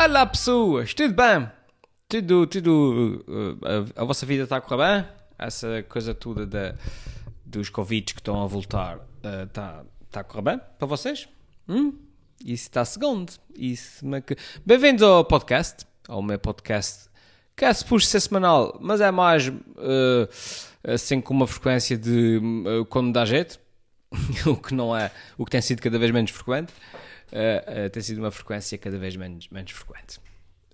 Olá 0.00 0.24
pessoas, 0.24 0.94
tudo 0.94 1.12
bem? 1.12 1.50
Tudo, 2.08 2.46
tudo, 2.46 3.24
uh, 3.26 3.58
a, 3.96 4.02
a 4.02 4.04
vossa 4.04 4.24
vida 4.24 4.44
está 4.44 4.58
a 4.58 4.60
correr 4.60 5.02
bem? 5.02 5.10
Essa 5.36 5.84
coisa 5.88 6.14
toda 6.14 6.46
da, 6.46 6.76
dos 7.44 7.68
Covid 7.68 8.14
que 8.14 8.20
estão 8.20 8.40
a 8.40 8.46
voltar 8.46 9.00
está 9.44 9.84
tá 10.08 10.20
a 10.20 10.24
correr 10.24 10.42
bem 10.42 10.60
para 10.78 10.86
vocês? 10.86 11.28
Hum? 11.68 11.94
Isso 12.40 12.68
está 12.68 12.84
segundo. 12.84 13.32
Isso 13.56 14.06
me... 14.06 14.22
Bem-vindos 14.64 15.02
ao 15.02 15.24
podcast, 15.24 15.84
ao 16.06 16.22
meu 16.22 16.38
podcast, 16.38 17.10
que 17.56 17.64
é 17.64 17.74
suposto 17.74 18.08
ser 18.08 18.20
semanal, 18.20 18.78
mas 18.80 19.00
é 19.00 19.10
mais 19.10 19.48
uh, 19.48 20.28
assim 20.84 21.20
com 21.20 21.34
uma 21.34 21.46
frequência 21.48 21.98
de 21.98 22.38
uh, 22.38 22.84
quando 22.84 23.12
dá 23.12 23.24
jeito, 23.24 23.58
o 24.46 24.56
que 24.56 24.74
não 24.74 24.96
é, 24.96 25.10
o 25.36 25.44
que 25.44 25.50
tem 25.50 25.60
sido 25.60 25.82
cada 25.82 25.98
vez 25.98 26.12
menos 26.12 26.30
frequente 26.30 26.72
uh, 27.32 27.86
uh, 27.86 27.90
tem 27.90 28.02
sido 28.02 28.18
uma 28.18 28.30
frequência 28.30 28.76
cada 28.78 28.98
vez 28.98 29.16
menos, 29.16 29.48
menos 29.48 29.70
frequente. 29.72 30.18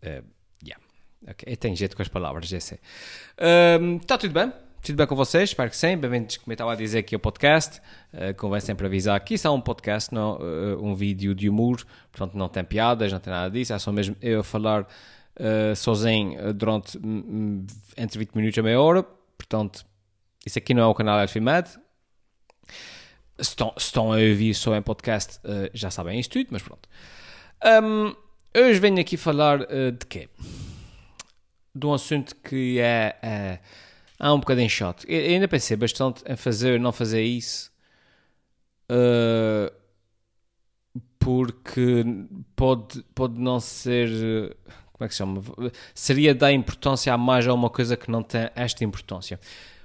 Uh, 0.03 0.25
yeah. 0.63 0.83
okay. 1.29 1.57
Tenho 1.57 1.77
jeito 1.77 1.97
com 1.97 2.03
as 2.03 2.09
palavras, 2.09 2.49
já 2.49 2.61
sei. 2.61 2.79
Está 4.01 4.19
tudo 4.19 4.33
bem? 4.33 4.53
Tudo 4.85 4.97
bem 4.97 5.07
com 5.07 5.17
vocês? 5.17 5.49
Espero 5.49 5.71
que 5.71 5.77
sim. 5.79 5.97
Bem-vindos, 5.97 6.37
como 6.37 6.53
eu 6.53 6.55
estava 6.55 6.75
a 6.75 6.77
dizer 6.77 6.99
aqui 6.99 7.15
ao 7.15 7.19
podcast. 7.19 7.81
Uh, 8.13 8.35
convém 8.37 8.61
sempre 8.61 8.87
avisar 8.87 9.19
que 9.21 9.33
isso 9.33 9.47
é 9.47 9.51
um 9.51 9.59
podcast, 9.59 10.13
não 10.13 10.37
uh, 10.37 10.85
um 10.85 10.95
vídeo 10.95 11.35
de 11.35 11.49
humor. 11.49 11.83
Portanto, 12.13 12.37
não 12.37 12.51
tem 12.51 12.63
piadas, 12.63 13.11
não 13.11 13.19
tem 13.19 13.33
nada 13.33 13.51
disso. 13.51 13.73
É 13.73 13.79
só 13.79 13.91
mesmo 13.91 14.15
eu 14.21 14.45
falar 14.45 14.83
uh, 14.83 15.75
sozinho 15.75 16.53
durante 16.53 16.99
um, 16.99 17.67
entre 17.97 18.19
20 18.19 18.35
minutos 18.35 18.59
a 18.59 18.63
meia 18.63 18.79
hora. 18.79 19.03
Portanto, 19.39 19.87
isso 20.45 20.59
aqui 20.59 20.75
não 20.75 20.83
é 20.83 20.87
o 20.87 20.95
canal 20.95 21.19
Elfimed 21.19 21.67
se 23.39 23.57
estão, 23.77 24.13
a 24.13 24.17
ouvir 24.17 24.55
só 24.55 24.75
em 24.77 24.83
podcast, 24.83 25.39
uh, 25.39 25.71
já 25.73 25.91
sabem 25.91 26.19
isto 26.21 26.33
tudo, 26.33 26.49
mas 26.51 26.63
pronto. 26.63 26.89
Um, 27.83 28.15
hoje 28.57 28.79
venho 28.79 29.01
aqui 29.01 29.17
falar 29.17 29.63
uh, 29.63 29.93
de 29.93 30.07
quê? 30.07 30.29
De 31.75 31.87
um 31.87 31.93
assunto 31.93 32.37
que 32.37 32.79
é, 32.79 33.17
é, 33.23 33.59
é 34.21 34.31
um 34.31 34.39
bocadinho 34.39 34.71
chato. 34.71 35.05
Eu, 35.09 35.21
ainda 35.33 35.49
pensei 35.49 35.77
bastante 35.77 36.23
em 36.27 36.37
fazer 36.37 36.75
ou 36.75 36.81
não 36.81 36.93
fazer 36.93 37.23
isso. 37.23 37.73
Uh, 38.91 39.73
porque 41.19 42.05
pode, 42.55 43.03
pode 43.15 43.41
não 43.41 43.59
ser. 43.59 44.57
Como 44.93 45.07
é 45.07 45.09
que 45.09 45.15
se 45.15 45.19
chama? 45.19 45.43
Seria 45.95 46.35
dar 46.35 46.53
importância 46.53 47.13
a 47.13 47.19
mais 47.19 47.49
a 47.49 47.55
uma 47.55 47.71
coisa 47.71 47.97
que 47.97 48.11
não 48.11 48.23
tem 48.23 48.51
esta 48.55 48.85
importância. 48.85 49.41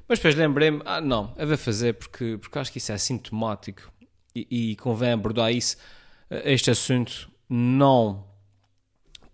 Mas 0.10 0.18
depois 0.18 0.34
lembrei-me, 0.34 0.82
ah, 0.86 1.00
não, 1.00 1.32
é 1.38 1.46
ver 1.46 1.58
fazer 1.58 1.94
porque, 1.94 2.36
porque 2.42 2.58
acho 2.58 2.72
que 2.72 2.80
isso 2.80 2.92
é 2.92 2.98
sintomático 2.98 3.94
e, 4.36 4.72
e 4.72 4.76
convém 4.78 5.12
abordar 5.12 5.54
isso, 5.54 5.78
eh, 6.32 6.52
este 6.52 6.72
assunto, 6.72 7.32
não 7.48 8.28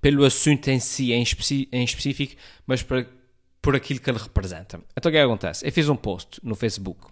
pelo 0.02 0.26
assunto 0.26 0.68
em 0.68 0.80
si, 0.80 1.14
em, 1.14 1.24
especi 1.24 1.70
em 1.72 1.84
específico, 1.84 2.36
mas 2.68 2.84
para, 2.84 3.08
por 3.62 3.74
aquilo 3.74 4.02
que 4.02 4.10
ele 4.10 4.20
representa. 4.20 4.82
Então 4.96 5.10
o 5.10 5.12
que 5.12 5.18
é 5.18 5.22
que 5.22 5.26
acontece? 5.26 5.66
Eu 5.66 5.72
fiz 5.72 5.88
um 5.88 5.96
post 5.96 6.40
no 6.44 6.56
Facebook, 6.56 7.08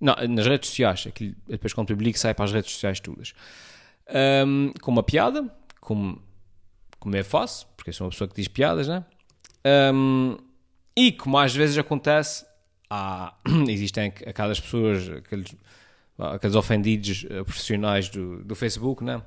não, 0.00 0.14
nas 0.28 0.46
redes 0.46 0.70
sociais, 0.70 1.06
aquilo, 1.08 1.34
depois 1.48 1.72
quando 1.72 1.88
publico 1.88 2.16
sai 2.16 2.34
para 2.34 2.44
as 2.44 2.52
redes 2.52 2.70
sociais 2.70 3.00
todas, 3.00 3.34
um, 4.46 4.72
com 4.80 4.92
uma 4.92 5.02
piada, 5.02 5.52
como, 5.80 6.22
como 7.00 7.16
eu 7.16 7.24
faço, 7.24 7.66
porque 7.76 7.90
eu 7.90 7.94
sou 7.94 8.06
uma 8.06 8.12
pessoa 8.12 8.28
que 8.28 8.36
diz 8.36 8.46
piadas, 8.46 8.86
né? 8.86 9.04
Um, 9.92 10.38
e 10.96 11.10
como 11.12 11.36
às 11.36 11.54
vezes 11.54 11.76
acontece, 11.76 12.46
há, 12.90 13.34
existem 13.68 14.12
aquelas 14.26 14.60
pessoas, 14.60 15.08
aqueles, 15.08 15.54
aqueles 16.18 16.56
ofendidos 16.56 17.26
eh, 17.28 17.42
profissionais 17.42 18.08
do, 18.08 18.42
do 18.44 18.54
Facebook, 18.54 19.02
né? 19.02 19.22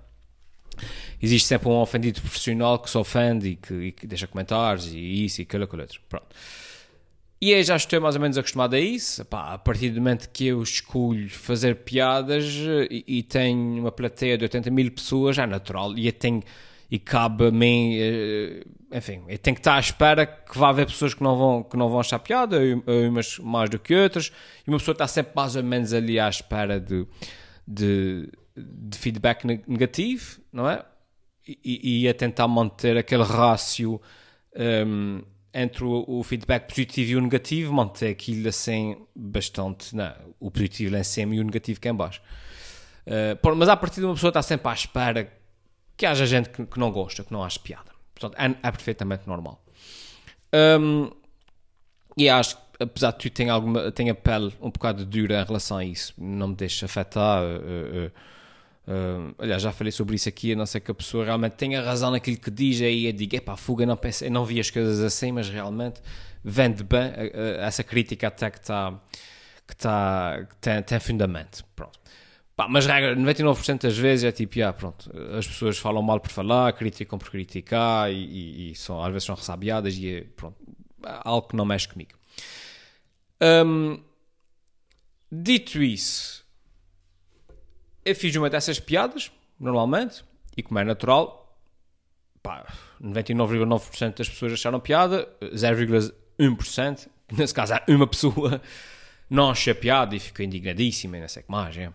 Existe 1.22 1.48
sempre 1.48 1.68
um 1.68 1.74
ofendido 1.74 2.22
profissional 2.22 2.80
que 2.80 2.90
se 2.90 2.98
ofende 2.98 3.50
e 3.50 3.56
que, 3.56 3.74
e 3.74 3.92
que 3.92 4.08
deixa 4.08 4.28
comentários 4.28 4.88
e 4.88 5.26
isso 5.26 5.42
e 5.42 5.44
aquilo, 5.44 5.66
aquilo 5.66 5.82
outro. 5.82 6.00
Pronto. 6.08 6.28
E 7.42 7.52
eu 7.52 7.64
já 7.64 7.76
estou 7.78 8.02
mais 8.02 8.16
ou 8.16 8.22
menos 8.22 8.38
acostumado 8.38 8.76
a 8.76 8.80
isso. 8.80 9.26
a 9.32 9.58
partir 9.58 9.90
do 9.92 10.02
momento 10.02 10.30
que 10.30 10.48
eu 10.48 10.62
escolho 10.62 11.30
fazer 11.30 11.76
piadas 11.76 12.46
eh, 12.46 12.88
e, 12.90 13.20
e 13.20 13.24
tenho 13.24 13.82
uma 13.82 13.92
plateia 13.92 14.38
de 14.38 14.44
80 14.44 14.70
mil 14.72 14.92
pessoas, 14.92 15.38
é 15.38 15.46
natural. 15.46 15.98
E 15.98 16.08
eu 16.08 16.14
tenho 16.14 16.44
e 16.92 16.98
cabe 16.98 17.48
a 17.48 17.52
mim, 17.52 17.98
eh, 18.00 18.64
enfim, 18.92 19.24
eu 19.28 19.38
tenho 19.38 19.56
que 19.56 19.60
estar 19.60 19.76
à 19.76 19.80
espera 19.80 20.26
que 20.26 20.58
vá 20.58 20.70
haver 20.70 20.88
pessoas 20.88 21.14
que 21.14 21.22
não 21.22 21.38
vão, 21.38 21.64
que 21.64 21.78
não 21.78 21.88
vão 21.88 22.00
achar 22.00 22.18
piada, 22.18 22.60
umas 23.08 23.38
mais 23.40 23.70
do 23.70 23.78
que 23.78 23.94
outras, 23.96 24.32
e 24.66 24.70
uma 24.70 24.80
pessoa 24.80 24.94
está 24.94 25.08
sempre 25.08 25.34
mais 25.36 25.56
ou 25.56 25.64
menos 25.64 25.94
ali 25.94 26.20
à 26.20 26.28
espera 26.28 26.80
de, 26.80 27.06
de, 27.68 28.30
de 28.58 28.98
feedback 28.98 29.46
negativo, 29.46 30.42
não 30.52 30.68
é? 30.68 30.84
E, 31.48 32.04
e, 32.04 32.08
a 32.08 32.14
tentar 32.14 32.48
manter 32.48 32.96
aquele 32.96 33.24
rácio 33.24 34.00
um, 34.86 35.22
entre 35.52 35.84
o, 35.84 36.06
o, 36.08 36.24
feedback 36.24 36.68
positivo 36.68 37.12
e 37.12 37.16
o 37.16 37.22
negativo, 37.22 37.74
manter 37.74 38.12
aquilo 38.12 38.48
assim 38.48 38.98
bastante, 39.16 39.96
não, 39.96 40.14
o 40.40 40.52
positivo 40.52 40.94
lá 40.94 41.00
em 41.00 41.04
cima 41.04 41.34
e 41.34 41.40
o 41.40 41.44
negativo 41.44 41.80
cá 41.80 41.90
em 41.90 41.96
baixo. 41.96 42.22
Uh, 43.08 43.56
mas 43.56 43.68
a 43.68 43.76
partir 43.76 44.02
de 44.02 44.06
uma 44.06 44.14
pessoa 44.14 44.30
está 44.30 44.44
sempre 44.44 44.70
à 44.70 44.74
espera 44.74 45.39
que 46.00 46.06
haja 46.06 46.26
gente 46.26 46.50
que, 46.50 46.66
que 46.66 46.80
não 46.80 46.90
gosta, 46.92 47.26
que 47.26 47.34
não 47.34 47.44
acha 47.44 47.60
piada. 47.60 47.92
Portanto, 48.16 48.40
é, 48.40 48.68
é 48.68 48.72
perfeitamente 48.72 49.28
normal. 49.28 49.62
Um, 50.80 51.12
e 52.16 52.30
acho 52.30 52.56
que, 52.56 52.62
apesar 52.80 53.12
de 53.12 53.18
tu 53.18 53.30
tem 53.30 53.50
alguma 53.50 53.92
tem 53.92 54.10
a 54.10 54.16
pele 54.16 54.54
um 54.62 54.72
bocado 54.72 55.06
dura 55.06 55.42
em 55.42 55.44
relação 55.44 55.78
a 55.78 55.84
isso, 55.84 56.14
não 56.18 56.48
me 56.48 56.56
deixa 56.56 56.86
afetar. 56.86 57.44
Uh, 57.44 58.08
uh, 58.08 58.12
uh, 58.88 59.36
aliás, 59.40 59.62
já 59.62 59.74
falei 59.74 59.92
sobre 59.92 60.16
isso 60.16 60.30
aqui, 60.30 60.54
a 60.54 60.56
não 60.56 60.66
ser 60.66 60.80
que 60.80 60.90
a 60.90 60.94
pessoa 60.94 61.26
realmente 61.26 61.54
tenha 61.58 61.82
razão 61.82 62.12
naquilo 62.12 62.38
que 62.38 62.50
diz, 62.50 62.82
aí 62.82 63.06
eu 63.06 63.12
digo, 63.12 63.36
epá, 63.36 63.58
fuga, 63.58 63.86
não, 63.86 63.98
pensei, 63.98 64.30
não 64.30 64.46
vi 64.46 64.58
as 64.58 64.70
coisas 64.70 65.02
assim, 65.02 65.34
mas 65.34 65.50
realmente 65.50 66.02
vende 66.42 66.82
bem 66.82 67.12
essa 67.60 67.84
crítica 67.84 68.30
até 68.30 68.50
que 68.50 68.60
está 68.60 68.98
que, 69.68 69.76
tá, 69.76 70.46
que 70.50 70.56
tem, 70.62 70.82
tem 70.82 71.00
fundamento. 71.02 71.66
Pronto. 71.76 72.00
Pá, 72.60 72.68
mas 72.68 72.86
regra, 72.86 73.16
99% 73.16 73.84
das 73.84 73.98
vezes 73.98 74.26
é 74.26 74.34
tipo, 74.34 74.56
pronto, 74.78 75.10
as 75.38 75.48
pessoas 75.48 75.78
falam 75.78 76.04
mal 76.04 76.20
por 76.20 76.30
falar, 76.30 76.74
criticam 76.74 77.18
por 77.18 77.32
criticar 77.32 78.12
e, 78.12 78.16
e, 78.16 78.72
e 78.72 78.76
são, 78.76 79.02
às 79.02 79.14
vezes 79.14 79.24
são 79.24 79.34
ressabiadas 79.34 79.96
e 79.96 80.14
é, 80.14 80.22
pronto, 80.36 80.58
algo 81.02 81.48
que 81.48 81.56
não 81.56 81.64
mexe 81.64 81.88
comigo. 81.88 82.12
Um, 83.42 84.04
dito 85.32 85.82
isso, 85.82 86.46
eu 88.04 88.14
fiz 88.14 88.36
uma 88.36 88.50
dessas 88.50 88.78
piadas, 88.78 89.32
normalmente, 89.58 90.26
e 90.58 90.62
como 90.62 90.80
é 90.80 90.84
natural, 90.84 91.58
pá, 92.44 92.66
99,9% 93.02 94.18
das 94.18 94.28
pessoas 94.28 94.52
acharam 94.52 94.82
piada, 94.82 95.30
0,1%, 95.42 97.08
nesse 97.32 97.54
caso 97.54 97.76
é 97.76 97.84
uma 97.88 98.06
pessoa, 98.06 98.62
não 99.32 99.50
achou 99.52 99.74
piada 99.76 100.14
e 100.14 100.20
ficou 100.20 100.44
indignadíssima 100.44 101.16
e 101.16 101.22
não 101.22 101.30
sei 101.30 101.42
o 101.42 101.46
que 101.46 101.52
mais, 101.54 101.78
é 101.78 101.94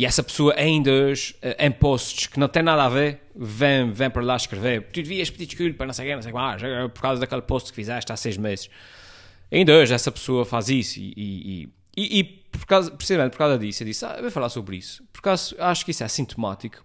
e 0.00 0.06
essa 0.06 0.22
pessoa 0.22 0.54
ainda 0.56 0.90
hoje, 0.90 1.36
uh, 1.42 1.62
em 1.62 1.70
posts 1.70 2.26
que 2.26 2.40
não 2.40 2.48
tem 2.48 2.62
nada 2.62 2.84
a 2.84 2.88
ver, 2.88 3.20
vem, 3.36 3.92
vem 3.92 4.08
para 4.08 4.22
lá 4.22 4.34
escrever 4.34 4.84
tu 4.84 4.94
devias 4.94 5.28
pedir 5.28 5.44
desculpa, 5.44 5.84
não 5.84 5.92
sei 5.92 6.06
o 6.06 6.08
que, 6.08 6.14
não 6.14 6.22
sei 6.22 6.32
mais, 6.32 6.62
eh, 6.62 6.88
por 6.88 7.02
causa 7.02 7.20
daquele 7.20 7.42
post 7.42 7.68
que 7.68 7.76
fizeste 7.76 8.10
há 8.10 8.16
seis 8.16 8.38
meses. 8.38 8.70
Ainda 9.52 9.74
hoje 9.74 9.92
essa 9.92 10.10
pessoa 10.10 10.46
faz 10.46 10.70
isso 10.70 10.98
e, 10.98 11.12
e, 11.14 11.68
e, 11.98 12.18
e 12.18 12.24
por 12.24 12.64
causa, 12.64 12.90
precisamente 12.90 13.32
por 13.32 13.36
causa 13.36 13.58
disso, 13.58 13.82
eu 13.82 13.88
disse, 13.88 14.06
ah, 14.06 14.14
eu 14.16 14.22
vou 14.22 14.30
falar 14.30 14.48
sobre 14.48 14.78
isso. 14.78 15.04
Por 15.12 15.20
causa, 15.20 15.54
acho 15.58 15.84
que 15.84 15.90
isso 15.90 16.02
é 16.02 16.08
sintomático. 16.08 16.82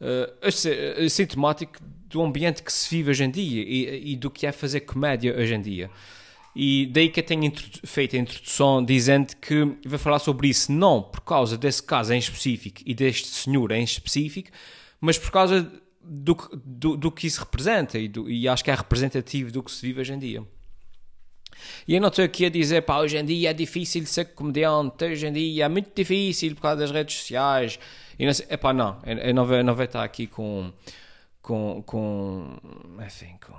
Uh, 0.00 1.10
sintomático 1.10 1.80
do 1.82 2.22
ambiente 2.22 2.62
que 2.62 2.72
se 2.72 2.88
vive 2.88 3.10
hoje 3.10 3.24
em 3.24 3.30
dia 3.30 3.64
e, 3.66 4.12
e 4.12 4.16
do 4.16 4.30
que 4.30 4.46
é 4.46 4.52
fazer 4.52 4.82
comédia 4.82 5.36
hoje 5.36 5.52
em 5.52 5.60
dia. 5.60 5.90
E 6.58 6.86
daí 6.86 7.10
que 7.10 7.20
eu 7.20 7.24
tenho 7.24 7.52
feito 7.84 8.16
a 8.16 8.18
introdução 8.18 8.82
dizendo 8.82 9.36
que 9.36 9.76
vou 9.84 9.98
falar 9.98 10.18
sobre 10.18 10.48
isso 10.48 10.72
não 10.72 11.02
por 11.02 11.20
causa 11.20 11.58
desse 11.58 11.82
caso 11.82 12.14
em 12.14 12.18
específico 12.18 12.80
e 12.86 12.94
deste 12.94 13.28
senhor 13.28 13.72
em 13.72 13.84
específico, 13.84 14.48
mas 14.98 15.18
por 15.18 15.30
causa 15.30 15.70
do, 16.00 16.34
do, 16.64 16.96
do 16.96 17.12
que 17.12 17.26
isso 17.26 17.40
representa 17.40 17.98
e, 17.98 18.08
do, 18.08 18.30
e 18.30 18.48
acho 18.48 18.64
que 18.64 18.70
é 18.70 18.74
representativo 18.74 19.52
do 19.52 19.62
que 19.62 19.70
se 19.70 19.82
vive 19.82 20.00
hoje 20.00 20.14
em 20.14 20.18
dia. 20.18 20.42
E 21.86 21.94
eu 21.94 22.00
não 22.00 22.08
estou 22.08 22.24
aqui 22.24 22.46
a 22.46 22.48
dizer, 22.48 22.80
pá, 22.80 23.00
hoje 23.00 23.18
em 23.18 23.24
dia 23.26 23.50
é 23.50 23.52
difícil 23.52 24.06
ser 24.06 24.24
comediante, 24.26 25.04
hoje 25.04 25.26
em 25.26 25.32
dia 25.34 25.66
é 25.66 25.68
muito 25.68 25.94
difícil 25.94 26.54
por 26.54 26.62
causa 26.62 26.78
das 26.78 26.90
redes 26.90 27.16
sociais. 27.16 27.78
E 28.18 28.24
não 28.24 28.32
sei, 28.32 28.46
epá, 28.48 28.72
não, 28.72 28.98
eu 29.04 29.34
não 29.34 29.44
vou, 29.44 29.62
não 29.62 29.74
vou 29.74 29.84
estar 29.84 30.02
aqui 30.02 30.26
com, 30.26 30.72
com, 31.42 31.82
com, 31.84 32.56
enfim, 33.04 33.36
com 33.46 33.54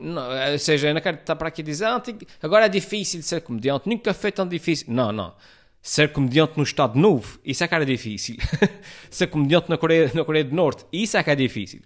não, 0.00 0.28
ou 0.28 0.32
eh, 0.32 0.58
seja, 0.58 0.88
eu 0.88 0.94
não 0.94 1.00
quero 1.00 1.16
estar 1.18 1.36
para 1.36 1.48
aqui 1.48 1.62
dizer 1.62 1.86
ah, 1.86 2.02
agora 2.42 2.66
é 2.66 2.68
difícil 2.68 3.22
ser 3.22 3.40
comediante, 3.40 3.88
nunca 3.88 4.12
foi 4.14 4.32
tão 4.32 4.46
difícil. 4.46 4.86
Não, 4.92 5.12
não. 5.12 5.34
Ser 5.82 6.12
comediante 6.12 6.54
no 6.56 6.62
Estado 6.64 6.98
Novo, 6.98 7.38
isso 7.44 7.62
é 7.62 7.68
que 7.68 7.74
era 7.74 7.86
difícil. 7.86 8.36
ser 9.10 9.28
comediante 9.28 9.70
na 9.70 9.78
Coreia, 9.78 10.10
na 10.14 10.24
Coreia 10.24 10.44
do 10.44 10.54
Norte, 10.54 10.84
isso 10.92 11.16
é 11.16 11.22
que 11.22 11.30
é 11.30 11.36
difícil. 11.36 11.80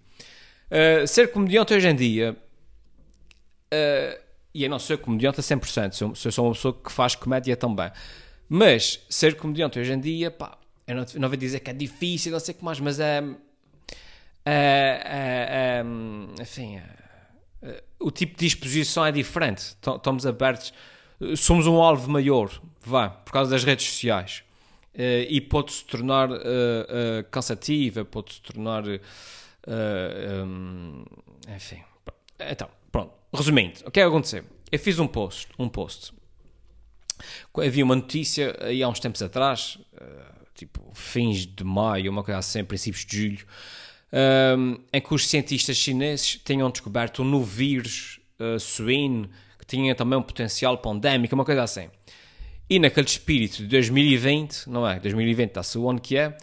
Uh, 0.71 1.07
ser 1.07 1.31
comediante 1.33 1.75
hoje 1.75 1.89
em 1.89 1.95
dia, 1.95 2.37
uh, 3.73 4.21
e 4.55 4.65
eu 4.65 4.71
não 4.71 4.79
sou 4.79 4.97
comediante 4.97 5.41
a 5.41 5.43
100%, 5.43 5.93
sou, 5.93 6.15
sou 6.15 6.33
só 6.33 6.43
uma 6.45 6.53
pessoa 6.53 6.75
que 6.75 6.91
faz 6.91 7.15
comédia 7.15 7.57
também. 7.57 7.91
Mas 8.49 9.05
ser 9.09 9.37
comediante 9.37 9.79
hoje 9.79 9.93
em 9.93 10.01
dia, 10.01 10.31
pá, 10.31 10.57
eu 10.87 10.97
não, 10.97 11.05
não 11.17 11.29
vou 11.29 11.37
dizer 11.37 11.61
que 11.61 11.71
é 11.71 11.75
difícil, 11.75 12.33
não 12.33 12.41
sei 12.41 12.55
o 12.55 12.59
que 12.59 12.65
mais, 12.65 12.81
mas 12.81 12.99
é 12.99 13.23
enfim, 16.41 16.81
o 18.01 18.11
tipo 18.11 18.39
de 18.39 18.47
exposição 18.47 19.05
é 19.05 19.13
diferente. 19.13 19.77
Estamos 19.97 20.27
abertos, 20.27 20.73
somos 21.37 21.67
um 21.67 21.77
alvo 21.77 22.11
maior, 22.11 22.51
vá, 22.81 23.11
por 23.11 23.33
causa 23.33 23.51
das 23.51 23.63
redes 23.63 23.87
sociais. 23.87 24.43
e 25.29 25.41
pode 25.41 25.73
se 25.73 25.85
tornar 25.85 26.29
cansativa, 27.31 28.05
pode 28.05 28.35
se 28.35 28.43
tornar. 28.43 28.85
Um, 29.69 31.05
enfim, 31.55 31.83
então, 32.41 32.69
pronto. 32.91 33.13
Resumindo, 33.33 33.81
o 33.87 33.91
que 33.91 34.01
é 34.01 34.03
que 34.03 34.09
aconteceu? 34.09 34.45
Eu 34.73 34.79
fiz 34.79 34.99
um 34.99 35.07
post, 35.07 35.49
um 35.59 35.69
post. 35.69 36.13
Havia 37.55 37.85
uma 37.85 37.95
notícia 37.95 38.57
aí 38.61 38.83
há 38.83 38.89
uns 38.89 38.99
tempos 38.99 39.23
atrás, 39.23 39.79
tipo 40.55 40.91
fins 40.95 41.47
de 41.47 41.65
maio, 41.65 42.11
uma 42.11 42.25
coisa 42.25 42.39
assim, 42.39 42.65
princípios 42.65 43.05
de 43.05 43.17
julho, 43.17 43.47
um, 44.13 44.79
em 44.93 45.01
que 45.01 45.15
os 45.15 45.27
cientistas 45.27 45.77
chineses 45.77 46.41
tinham 46.45 46.71
descoberto 46.71 47.23
um 47.23 47.25
novo 47.25 47.45
vírus 47.45 48.21
uh, 48.39 48.59
suíno 48.59 49.29
que 49.59 49.67
tinha 49.67 49.95
também 49.95 50.19
um 50.19 50.23
potencial 50.23 50.79
pandémico, 50.79 51.35
uma 51.35 51.45
coisa 51.45 51.63
assim. 51.63 51.89
E 52.69 52.79
naquele 52.79 53.07
espírito 53.07 53.59
de 53.59 53.67
2020, 53.67 54.69
não 54.69 54.87
é? 54.87 54.99
2020 55.01 55.49
está-se 55.49 55.79
o 55.79 55.89
ano 55.89 56.01
que 56.01 56.17
é, 56.17 56.37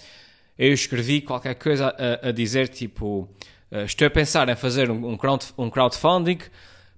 eu 0.57 0.73
escrevi 0.73 1.21
qualquer 1.21 1.55
coisa 1.55 1.95
a, 1.97 2.29
a 2.29 2.31
dizer 2.31 2.67
tipo 2.67 3.29
Uh, 3.69 3.83
estou 3.83 4.07
a 4.07 4.09
pensar 4.09 4.47
em 4.47 4.55
fazer 4.55 4.89
um, 4.89 5.09
um, 5.09 5.17
crowd, 5.17 5.45
um 5.57 5.69
crowdfunding 5.69 6.39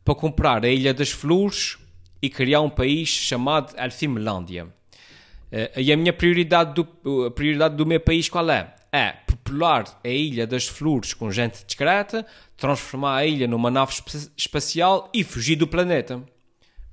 para 0.06 0.13
comprar 0.13 0.63
a 0.63 0.69
Ilha 0.69 0.94
das 0.94 1.10
Flores 1.10 1.80
e 2.21 2.30
criar 2.30 2.62
um 2.62 2.69
país 2.69 3.10
chamado 3.10 3.75
Elfimlândia. 3.75 4.66
Uh, 4.66 5.80
e 5.80 5.92
a 5.92 5.98
minha 5.98 6.13
prioridade 6.13 6.75
do, 6.75 7.25
a 7.25 7.31
prioridade 7.31 7.75
do 7.75 7.88
meu 7.88 8.00
país 8.00 8.30
qual 8.30 8.50
é? 8.51 8.75
É 8.91 9.12
popular 9.12 10.00
a 10.03 10.07
Ilha 10.07 10.47
das 10.47 10.68
Flores 10.68 11.13
com 11.13 11.31
gente 11.31 11.63
discreta, 11.65 12.25
transformar 12.57 13.18
a 13.18 13.25
ilha 13.25 13.47
numa 13.47 13.69
nave 13.69 13.94
espacial 14.36 15.09
e 15.13 15.24
fugir 15.24 15.56
do 15.56 15.68
planeta. 15.68 16.21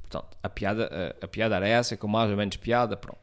Portanto, 0.02 0.36
a 0.42 0.48
piada, 0.48 1.14
a, 1.20 1.24
a 1.24 1.28
piada 1.28 1.56
era 1.56 1.66
essa, 1.66 1.96
com 1.96 2.06
mais 2.06 2.30
ou 2.30 2.36
menos 2.36 2.56
piada, 2.56 2.96
pronto. 2.96 3.20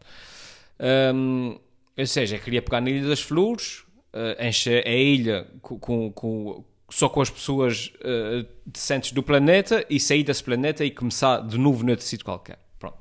Um, 1.16 1.58
ou 1.98 2.06
seja, 2.06 2.38
queria 2.40 2.62
pegar 2.62 2.82
na 2.82 2.90
Ilha 2.90 3.08
das 3.08 3.22
Flores, 3.22 3.84
uh, 4.14 4.44
encher 4.44 4.86
a 4.86 4.92
ilha 4.92 5.48
com, 5.62 5.80
com, 5.80 6.12
com, 6.12 6.66
só 6.90 7.08
com 7.08 7.22
as 7.22 7.30
pessoas 7.30 7.94
uh, 8.00 8.46
decentes 8.66 9.12
do 9.12 9.24
planeta 9.24 9.86
e 9.90 10.00
sair 10.00 10.24
desse 10.24 10.44
planeta 10.44 10.84
e 10.84 10.92
começar 10.92 11.40
de 11.42 11.58
novo 11.58 11.86
noutro 11.86 12.06
sítio 12.06 12.26
qualquer. 12.26 12.60
Pronto. 12.80 12.98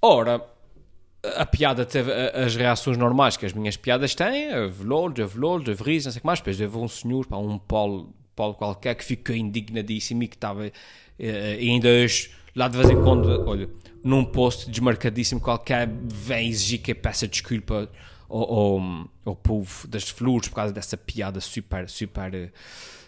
Ora, 0.00 0.40
a 1.36 1.46
piada 1.46 1.86
teve 1.86 2.12
as 2.12 2.54
reações 2.54 2.96
normais 2.96 3.36
que 3.36 3.46
as 3.46 3.52
minhas 3.52 3.76
piadas 3.76 4.14
têm, 4.14 4.48
velol, 4.70 5.08
a 5.08 5.72
verris, 5.72 6.04
não 6.04 6.12
sei 6.12 6.18
o 6.18 6.20
que 6.20 6.26
mais. 6.26 6.40
Depois 6.40 6.60
houve 6.60 6.76
um 6.78 6.88
senhor, 6.88 7.26
pá, 7.26 7.36
um 7.36 7.58
Paulo, 7.58 8.14
Paulo 8.36 8.54
qualquer, 8.54 8.94
que 8.94 9.04
ficou 9.04 9.34
indignadíssimo 9.34 10.22
e 10.22 10.28
que 10.28 10.36
estava 10.36 10.66
uh, 10.66 10.72
ainda 11.58 11.88
hoje, 11.88 12.30
lá 12.54 12.68
de 12.68 12.76
vez 12.76 12.90
em 12.90 13.02
quando, 13.02 13.48
olha, 13.48 13.68
num 14.02 14.24
post 14.24 14.70
desmarcadíssimo 14.70 15.40
qualquer, 15.40 15.88
vem 15.88 16.48
exigir 16.48 16.80
que 16.80 16.94
peça 16.94 17.26
desculpa 17.26 17.88
ao, 18.28 18.52
ao, 18.52 19.10
ao 19.24 19.36
povo 19.36 19.88
das 19.88 20.08
flores 20.08 20.48
por 20.48 20.56
causa 20.56 20.72
dessa 20.72 20.96
piada 20.96 21.40
super, 21.40 21.88
super, 21.88 22.34
uh, 22.34 22.50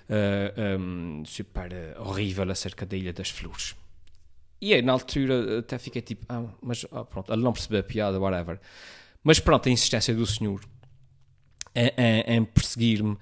eh, 0.08 0.76
um, 0.78 1.22
super 1.26 1.70
horrível 1.98 2.50
acerca 2.50 2.86
da 2.86 2.96
Ilha 2.96 3.12
das 3.12 3.28
Flores. 3.28 3.74
E 4.60 4.72
aí, 4.74 4.82
na 4.82 4.92
altura, 4.92 5.58
até 5.58 5.78
fiquei 5.78 6.02
tipo, 6.02 6.24
ah, 6.28 6.44
mas 6.62 6.86
ah, 6.92 7.04
pronto, 7.04 7.32
ele 7.32 7.42
não 7.42 7.52
percebeu 7.52 7.80
a 7.80 7.82
piada, 7.82 8.18
whatever. 8.18 8.58
Mas 9.22 9.38
pronto, 9.38 9.68
a 9.68 9.72
insistência 9.72 10.14
do 10.14 10.26
senhor 10.26 10.60
em, 11.74 12.44
perseguir-me 12.44 13.12
uh, 13.12 13.18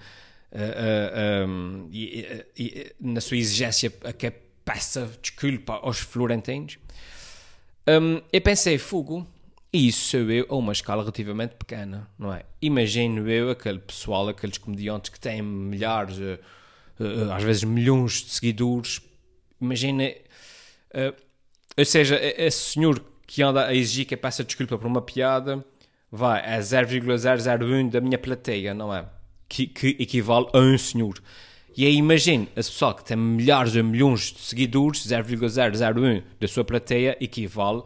uh, 0.55 1.49
um, 1.49 1.89
e, 1.91 2.45
e, 2.57 2.93
na 3.01 3.21
sua 3.21 3.37
exigência 3.37 3.93
a 4.05 4.13
que 4.13 4.31
peça 4.65 5.11
desculpa 5.21 5.75
aos 5.75 5.99
florentinos, 5.99 6.79
um, 7.87 8.23
eu 8.33 8.41
pensei, 8.41 8.79
fogo, 8.79 9.27
isso 9.73 10.11
sou 10.11 10.31
eu 10.31 10.47
a 10.49 10.55
uma 10.55 10.73
escala 10.73 11.03
relativamente 11.03 11.57
pequena, 11.57 12.09
não 12.19 12.33
é? 12.33 12.45
Imagino 12.63 13.29
eu 13.29 13.51
aquele 13.51 13.81
pessoal, 13.81 14.29
aqueles 14.29 14.57
comediantes 14.57 15.11
que 15.11 15.21
têm 15.21 15.43
milhares, 15.43 16.17
uh, 16.19 17.33
às 17.33 17.43
vezes 17.43 17.65
milhões 17.65 18.23
de 18.25 18.31
seguidores. 18.31 19.01
Imagina, 19.61 20.05
uh, 20.05 21.24
ou 21.77 21.85
seja, 21.85 22.19
esse 22.21 22.73
senhor 22.73 23.03
que 23.27 23.43
anda 23.43 23.67
a 23.67 23.75
exigir 23.75 24.07
que 24.07 24.15
eu 24.15 24.19
peça 24.19 24.45
desculpa 24.45 24.79
por 24.79 24.87
uma 24.87 25.03
piada, 25.03 25.65
vai, 26.11 26.41
é 26.45 26.61
0,001 26.61 27.89
da 27.89 28.01
minha 28.01 28.19
plateia, 28.19 28.73
não 28.73 28.95
é? 28.95 29.07
Que, 29.49 29.67
que, 29.67 29.97
equivale 29.99 30.47
a 30.53 30.59
um 30.59 30.79
senhor. 30.79 31.21
E 31.77 31.85
aí 31.85 31.97
imagine, 31.97 32.49
esse 32.55 32.71
pessoal 32.71 32.95
que 32.95 33.05
tem 33.05 33.17
milhares 33.17 33.75
ou 33.75 33.83
milhões 33.83 34.33
de 34.33 34.39
seguidores, 34.39 35.05
0,001 35.05 36.23
da 36.39 36.47
sua 36.47 36.65
plateia 36.65 37.17
equivale 37.21 37.83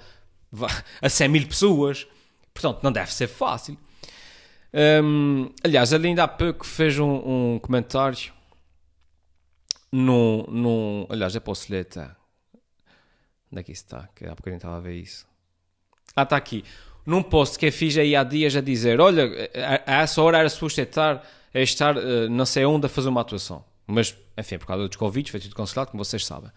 a 1.00 1.08
100 1.08 1.28
mil 1.28 1.46
pessoas. 1.46 2.06
Portanto, 2.52 2.82
não 2.82 2.92
deve 2.92 3.12
ser 3.12 3.28
fácil. 3.28 3.78
Um, 5.02 5.50
aliás, 5.64 5.92
ele 5.92 6.08
ainda 6.08 6.24
há 6.24 6.28
pouco 6.28 6.66
fez 6.66 6.98
um, 6.98 7.54
um 7.54 7.58
comentário 7.58 8.32
num, 9.90 10.44
num. 10.48 11.06
Aliás, 11.08 11.34
eu 11.34 11.40
posso 11.40 11.72
ler 11.72 11.80
até. 11.80 12.17
Onde 13.50 13.60
é 13.60 13.62
que 13.62 13.72
isso 13.72 13.84
está? 13.84 14.08
Que 14.14 14.26
há 14.26 14.30
bocadinho 14.34 14.56
estava 14.56 14.76
a 14.76 14.80
ver 14.80 14.94
isso. 14.94 15.26
Ah, 16.14 16.22
está 16.22 16.36
aqui. 16.36 16.64
Num 17.04 17.22
post 17.22 17.58
que 17.58 17.66
eu 17.66 17.72
fiz 17.72 17.96
aí 17.96 18.14
há 18.14 18.22
dias 18.22 18.54
a 18.54 18.60
dizer: 18.60 19.00
Olha, 19.00 19.30
a, 19.86 20.02
essa 20.02 20.22
hora 20.22 20.38
era 20.38 20.48
suposto 20.48 20.80
estar, 20.80 21.26
estar 21.54 21.96
uh, 21.96 22.28
não 22.28 22.44
sei 22.44 22.64
onde 22.64 22.86
a 22.86 22.88
fazer 22.88 23.08
uma 23.08 23.22
atuação. 23.22 23.64
Mas, 23.86 24.14
enfim, 24.36 24.58
por 24.58 24.66
causa 24.66 24.86
dos 24.86 24.96
convites, 24.96 25.30
foi 25.30 25.40
tudo 25.40 25.54
cancelado, 25.54 25.90
como 25.90 26.04
vocês 26.04 26.26
sabem. 26.26 26.50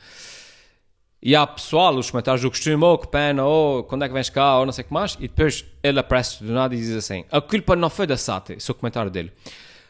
E 1.23 1.35
há 1.35 1.45
pessoal, 1.45 1.95
os 1.95 2.09
comentários 2.09 2.41
do 2.41 2.49
costume, 2.49 2.83
oh, 2.83 2.97
que 2.97 3.07
pena, 3.07 3.45
oh, 3.45 3.83
quando 3.83 4.03
é 4.03 4.07
que 4.07 4.13
vens 4.13 4.29
cá, 4.29 4.57
ou 4.57 4.65
não 4.65 4.73
sei 4.73 4.83
o 4.83 4.87
que 4.87 4.93
mais. 4.93 5.13
E 5.19 5.27
depois 5.27 5.63
ele 5.81 5.99
aparece 5.99 6.43
do 6.43 6.51
nada 6.51 6.75
e 6.75 6.77
diz 6.77 6.91
assim: 6.95 7.23
a 7.31 7.39
culpa 7.39 7.75
não 7.75 7.89
foi 7.89 8.07
da 8.07 8.17
SATA, 8.17 8.53
esse 8.53 8.69
é 8.69 8.73
o 8.73 8.75
comentário 8.75 9.09
dele. 9.09 9.31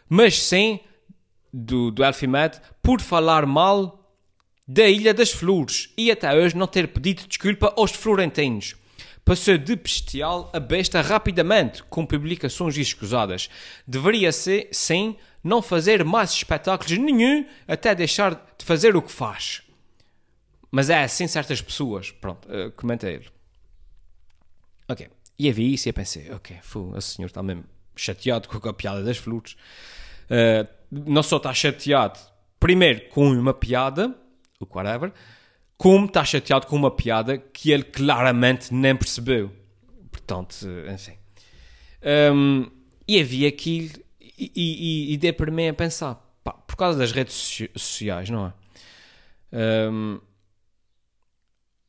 Mas 0.08 0.42
sim 0.44 0.80
do, 1.54 1.90
do 1.90 2.04
Elfimed 2.04 2.60
por 2.84 3.02
falar 3.02 3.46
mal 3.46 4.01
da 4.74 4.88
Ilha 4.88 5.14
das 5.14 5.32
Flores 5.32 5.90
e 5.98 6.10
até 6.10 6.34
hoje 6.34 6.56
não 6.56 6.66
ter 6.66 6.88
pedido 6.88 7.28
desculpa 7.28 7.74
aos 7.76 7.92
florentinos. 7.92 8.76
Passou 9.26 9.58
de 9.58 9.76
bestial 9.76 10.50
a 10.54 10.62
besta 10.62 11.02
rapidamente, 11.02 11.84
com 11.84 12.06
publicações 12.06 12.78
escusadas. 12.78 13.50
Deveria 13.86 14.32
ser, 14.32 14.70
sim, 14.72 15.18
não 15.44 15.62
fazer 15.62 16.06
mais 16.06 16.32
espetáculos 16.32 16.98
nenhum 16.98 17.46
até 17.68 17.94
deixar 17.94 18.34
de 18.58 18.64
fazer 18.64 18.96
o 18.96 19.02
que 19.02 19.12
faz. 19.12 19.62
Mas 20.72 20.90
é 20.90 21.04
assim 21.04 21.28
certas 21.28 21.62
pessoas. 21.62 22.10
Pronto, 22.10 22.48
uh, 22.48 22.72
comenta 22.72 23.10
ele. 23.10 23.28
Ok. 24.88 25.10
E 25.38 25.48
eu 25.50 25.54
vi 25.54 25.74
isso 25.74 25.90
e 25.90 25.94
pensei, 25.94 26.32
ok, 26.32 26.58
fu, 26.62 26.94
esse 26.98 27.16
senhor 27.16 27.28
está 27.28 27.44
mesmo 27.44 27.66
chateado 27.94 28.48
com 28.48 28.70
a 28.70 28.74
piada 28.74 29.04
das 29.04 29.18
flores. 29.18 29.58
Uh, 30.30 30.66
não 30.90 31.22
só 31.22 31.36
está 31.36 31.54
chateado, 31.54 32.18
primeiro, 32.58 33.10
com 33.10 33.30
uma 33.30 33.54
piada, 33.54 34.16
o 34.66 34.78
whatever, 34.78 35.12
como 35.78 36.06
está 36.06 36.24
chateado 36.24 36.68
com 36.68 36.76
uma 36.76 36.92
piada 36.92 37.38
que 37.38 37.72
ele 37.72 37.84
claramente 37.84 38.74
nem 38.74 38.96
percebeu. 38.96 39.52
Portanto, 40.12 40.56
enfim. 40.94 41.18
Um, 42.34 42.70
e 43.08 43.20
havia 43.20 43.48
aquilo, 43.48 43.90
e, 44.20 44.52
e, 44.56 45.14
e 45.14 45.18
dei 45.18 45.34
para 45.34 45.52
mim 45.52 45.68
a 45.68 45.74
pensar, 45.74 46.16
pá, 46.44 46.54
por 46.54 46.76
causa 46.76 47.00
das 47.00 47.12
redes 47.12 47.68
sociais, 47.76 48.30
não 48.30 48.48
é? 48.48 48.54
Um, 49.90 50.20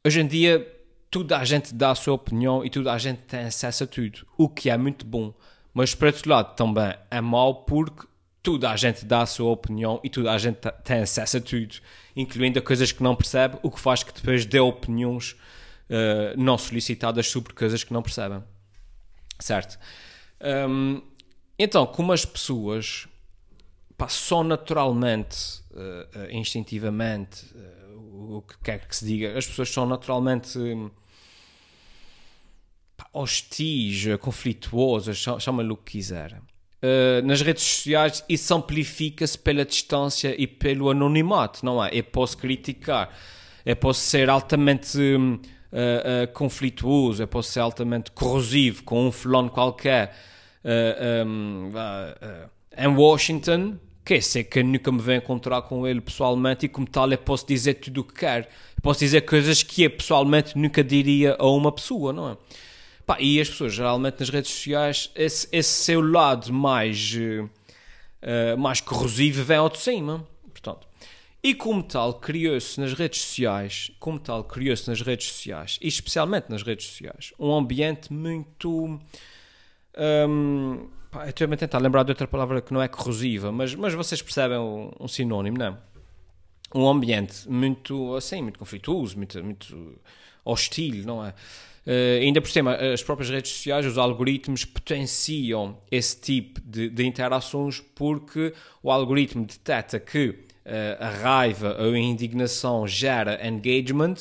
Hoje 0.05 0.21
em 0.21 0.27
dia, 0.27 0.67
toda 1.09 1.39
a 1.39 1.45
gente 1.45 1.73
dá 1.73 1.93
a 1.93 1.95
sua 1.95 2.15
opinião 2.15 2.65
e 2.65 2.71
toda 2.71 2.93
a 2.93 2.99
gente 2.99 3.19
tem 3.21 3.45
acesso 3.45 3.85
a 3.85 3.87
tudo, 3.87 4.27
o 4.37 4.49
que 4.49 4.69
é 4.69 4.77
muito 4.77 5.07
bom. 5.07 5.33
Mas, 5.73 5.95
por 5.95 6.07
outro 6.07 6.29
lado, 6.29 6.57
também 6.57 6.93
é 7.09 7.21
mau 7.21 7.65
porque 7.65 8.09
toda 8.43 8.71
a 8.71 8.77
gente 8.77 9.05
dá 9.05 9.23
a 9.23 9.27
sua 9.27 9.51
opinião 9.51 10.01
e 10.03 10.11
toda 10.11 10.33
a 10.33 10.39
gente 10.39 10.59
tem 10.83 11.01
acesso 11.01 11.37
a 11.37 11.41
tudo, 11.41 11.77
incluindo 12.17 12.59
a 12.59 12.63
coisas 12.63 12.91
que 12.91 13.03
não 13.03 13.15
percebe, 13.15 13.59
o 13.63 13.71
que 13.71 13.79
faz 13.79 14.03
que 14.03 14.13
depois 14.13 14.45
dê 14.45 14.59
opiniões 14.59 15.37
uh, 15.89 16.37
não 16.37 16.59
solicitadas 16.59 17.29
sobre 17.29 17.55
coisas 17.55 17.85
que 17.85 17.93
não 17.93 18.03
percebem. 18.03 18.43
Certo? 19.39 19.79
Um, 20.69 21.03
então, 21.59 21.87
como 21.87 22.13
as 22.13 22.25
pessoas 22.25 23.07
pá, 23.97 24.09
só 24.09 24.43
naturalmente, 24.43 25.63
uh, 25.71 26.19
uh, 26.19 26.31
instintivamente, 26.33 27.47
o 27.95 28.43
que 28.43 28.59
quer 28.59 28.87
que 28.87 28.97
se 28.97 29.05
diga, 29.05 29.39
as 29.39 29.47
pessoas 29.47 29.71
são 29.71 29.87
naturalmente 29.87 30.59
hostis, 33.13 34.05
conflituosas, 34.21 35.25
chama-lhe 35.39 35.71
o 35.71 35.77
que 35.77 35.93
quiser. 35.93 36.41
Uh, 36.83 37.25
nas 37.25 37.41
redes 37.41 37.63
sociais 37.63 38.25
isso 38.29 38.53
amplifica-se 38.53 39.39
pela 39.39 39.65
distância 39.65 40.35
e 40.37 40.49
pelo 40.49 40.91
anonimato, 40.91 41.65
não 41.65 41.83
é? 41.83 41.91
Eu 41.93 42.03
posso 42.03 42.37
criticar, 42.37 43.17
eu 43.65 43.77
posso 43.77 44.01
ser 44.01 44.29
altamente 44.29 44.99
uh, 44.99 45.37
uh, 45.37 46.33
conflituoso, 46.33 47.23
eu 47.23 47.29
posso 47.29 47.53
ser 47.53 47.61
altamente 47.61 48.11
corrosivo 48.11 48.83
com 48.83 49.07
um 49.07 49.13
fulano 49.13 49.49
qualquer, 49.49 50.13
um, 51.25 51.71
em 52.77 52.89
Washington, 52.89 53.79
que 54.05 54.21
sei 54.21 54.43
que 54.43 54.61
nunca 54.65 54.91
me 54.91 55.01
vou 55.01 55.15
encontrar 55.15 55.63
com 55.63 55.87
ele 55.87 56.01
pessoalmente 56.01 56.67
e 56.67 56.69
como 56.69 56.89
tal 56.89 57.11
eu 57.13 57.19
posso 57.19 57.47
dizer 57.47 57.75
tudo 57.75 58.01
o 58.01 58.05
que 58.05 58.15
quero. 58.15 58.47
posso 58.83 58.99
dizer 59.01 59.21
coisas 59.21 59.63
que 59.63 59.85
eu 59.85 59.91
pessoalmente 59.91 60.59
nunca 60.59 60.83
diria 60.83 61.37
a 61.39 61.47
uma 61.47 61.71
pessoa, 61.71 62.13
não 62.13 62.31
é? 62.31 62.37
Pá, 63.07 63.17
e 63.21 63.41
as 63.41 63.49
pessoas 63.49 63.75
geralmente 63.75 64.21
nas 64.21 64.29
redes 64.29 64.51
sociais, 64.51 65.11
esse, 65.15 65.49
esse 65.51 65.85
seu 65.85 66.01
lado 66.01 66.53
mais, 66.53 67.15
uh, 67.15 68.57
mais 68.59 68.81
corrosivo 68.81 69.43
vem 69.43 69.57
ao 69.57 69.69
de 69.69 69.79
cima. 69.79 70.27
Portanto, 70.51 70.87
e 71.45 71.55
como 71.55 71.83
tal, 71.83 72.15
criou-se 72.15 72.81
nas 72.81 72.93
redes 72.93 73.23
sociais, 73.23 73.91
como 73.99 74.21
tal, 74.21 74.45
criou-se 74.45 74.89
nas 74.89 75.01
redes 75.01 75.27
sociais, 75.27 75.77
e 75.83 75.89
especialmente 75.89 76.49
nas 76.49 76.63
redes 76.63 76.87
sociais, 76.87 77.33
um 77.37 77.53
ambiente 77.53 78.13
muito. 78.13 79.01
Um, 79.99 80.89
pá, 81.11 81.25
eu 81.25 81.31
estou 81.31 81.53
a 81.53 81.57
tentar 81.57 81.79
lembrar 81.79 82.05
de 82.05 82.13
outra 82.13 82.29
palavra 82.29 82.63
que 82.63 82.73
não 82.73 82.81
é 82.81 82.87
corrosiva, 82.87 83.51
mas, 83.51 83.75
mas 83.75 83.93
vocês 83.93 84.23
percebem 84.23 84.57
um, 84.57 84.93
um 85.01 85.09
sinónimo, 85.09 85.59
não 85.59 85.67
é? 85.67 85.77
Um 86.75 86.89
ambiente 86.89 87.49
muito, 87.51 88.15
assim, 88.15 88.41
muito 88.41 88.59
conflituoso, 88.61 89.17
muito, 89.17 89.43
muito 89.43 89.99
hostil, 90.45 91.05
não 91.05 91.27
é? 91.27 91.35
Uh, 91.85 92.23
ainda 92.23 92.41
por 92.41 92.49
cima, 92.49 92.75
as 92.75 93.03
próprias 93.03 93.29
redes 93.29 93.51
sociais, 93.51 93.85
os 93.85 93.99
algoritmos 93.99 94.65
potenciam 94.65 95.79
esse 95.91 96.21
tipo 96.21 96.61
de, 96.61 96.89
de 96.89 97.05
interações 97.05 97.81
porque 97.95 98.55
o 98.83 98.91
algoritmo 98.91 99.45
detecta 99.45 99.99
que 99.99 100.29
uh, 100.29 100.37
a 101.01 101.09
raiva 101.09 101.77
ou 101.81 101.93
a 101.93 101.99
indignação 101.99 102.87
gera 102.87 103.45
engagement 103.47 104.15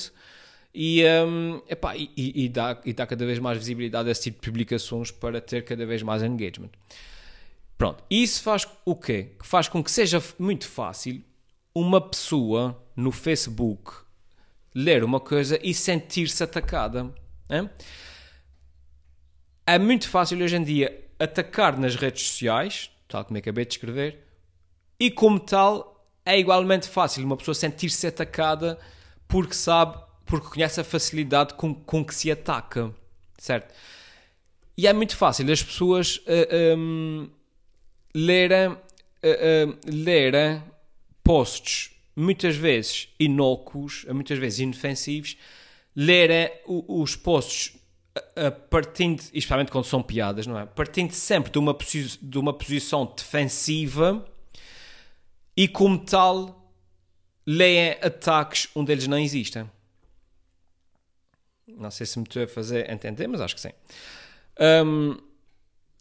e, 0.73 1.03
um, 1.25 1.61
epá, 1.69 1.95
e, 1.95 2.09
e, 2.17 2.49
dá, 2.49 2.79
e 2.85 2.93
dá 2.93 3.05
cada 3.05 3.25
vez 3.25 3.37
mais 3.39 3.57
visibilidade 3.57 4.09
a 4.09 4.11
esse 4.11 4.23
tipo 4.23 4.41
de 4.41 4.49
publicações 4.49 5.11
para 5.11 5.41
ter 5.41 5.63
cada 5.63 5.85
vez 5.85 6.01
mais 6.01 6.23
engagement. 6.23 6.69
Pronto, 7.77 8.03
isso 8.09 8.41
faz 8.41 8.67
o 8.85 8.95
quê? 8.95 9.33
Faz 9.43 9.67
com 9.67 9.83
que 9.83 9.91
seja 9.91 10.21
muito 10.39 10.67
fácil 10.67 11.21
uma 11.73 11.99
pessoa 11.99 12.81
no 12.95 13.11
Facebook 13.11 13.91
ler 14.73 15.03
uma 15.03 15.19
coisa 15.19 15.59
e 15.61 15.73
sentir-se 15.73 16.43
atacada. 16.43 17.13
É? 17.51 17.69
muito 19.77 20.09
fácil 20.09 20.41
hoje 20.41 20.55
em 20.55 20.63
dia 20.63 21.05
atacar 21.19 21.77
nas 21.77 21.95
redes 21.95 22.27
sociais, 22.27 22.89
tal 23.07 23.25
como 23.25 23.37
acabei 23.37 23.65
de 23.65 23.73
escrever, 23.73 24.25
e 24.97 25.11
como 25.11 25.39
tal 25.39 26.05
é 26.25 26.39
igualmente 26.39 26.87
fácil 26.87 27.25
uma 27.25 27.35
pessoa 27.35 27.53
sentir-se 27.53 28.07
atacada 28.07 28.79
porque 29.27 29.53
sabe, 29.53 29.97
porque 30.25 30.47
conhece 30.47 30.79
a 30.79 30.83
facilidade 30.83 31.53
com, 31.55 31.73
com 31.73 32.05
que 32.05 32.15
se 32.15 32.31
ataca, 32.31 32.93
certo? 33.37 33.73
E 34.77 34.87
é 34.87 34.93
muito 34.93 35.17
fácil 35.17 35.51
as 35.51 35.61
pessoas 35.61 36.17
uh, 36.17 36.21
eh, 36.27 36.75
um, 36.75 37.23
ehm, 37.23 37.29
lerem, 38.15 38.69
uh, 38.69 38.77
uh, 38.77 39.79
lerem 39.85 40.63
posts 41.23 41.91
muitas 42.15 42.55
vezes 42.55 43.09
inócuos, 43.19 44.05
muitas 44.09 44.37
vezes 44.37 44.59
inofensivos, 44.59 45.37
lerem 45.95 46.51
os 46.65 47.15
posts 47.15 47.77
partindo, 48.69 49.21
especialmente 49.33 49.71
quando 49.71 49.85
são 49.85 50.01
piadas, 50.01 50.45
não 50.45 50.59
é? 50.59 50.65
Partindo 50.65 51.13
sempre 51.13 51.51
de 51.51 51.57
uma, 51.57 51.77
de 52.21 52.37
uma 52.37 52.53
posição 52.53 53.05
defensiva 53.05 54.25
e, 55.55 55.67
como 55.67 55.97
tal, 55.97 56.73
leem 57.45 57.91
ataques 58.01 58.67
onde 58.75 58.91
eles 58.91 59.07
não 59.07 59.17
existem. 59.17 59.69
Não 61.67 61.89
sei 61.89 62.05
se 62.05 62.19
me 62.19 62.23
estou 62.23 62.43
a 62.43 62.47
fazer 62.47 62.89
entender, 62.91 63.27
mas 63.27 63.41
acho 63.41 63.55
que 63.55 63.61
sim. 63.61 63.71
Um, 64.59 65.17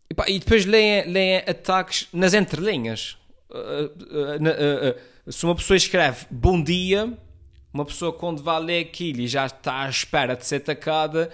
e, 0.09 0.15
pá, 0.15 0.25
e, 0.29 0.39
depois 0.39 0.67
leem, 0.67 1.05
leem 1.07 1.39
ataques 1.39 2.09
nas 2.13 2.35
entrelinhas. 2.35 3.17
Uh, 3.51 3.87
uh, 4.15 5.29
uh, 5.29 5.33
se 5.33 5.45
uma 5.45 5.55
pessoa 5.55 5.77
escreve 5.77 6.27
bom 6.31 6.63
dia, 6.63 7.17
uma 7.73 7.85
pessoa 7.85 8.12
quando 8.12 8.43
vai 8.43 8.61
ler 8.61 8.87
aquilo 8.87 9.21
e 9.21 9.29
já 9.29 9.47
está 9.47 9.83
à 9.83 9.89
espera 9.89 10.37
de 10.37 10.47
ser 10.47 10.57
atacada, 10.57 11.31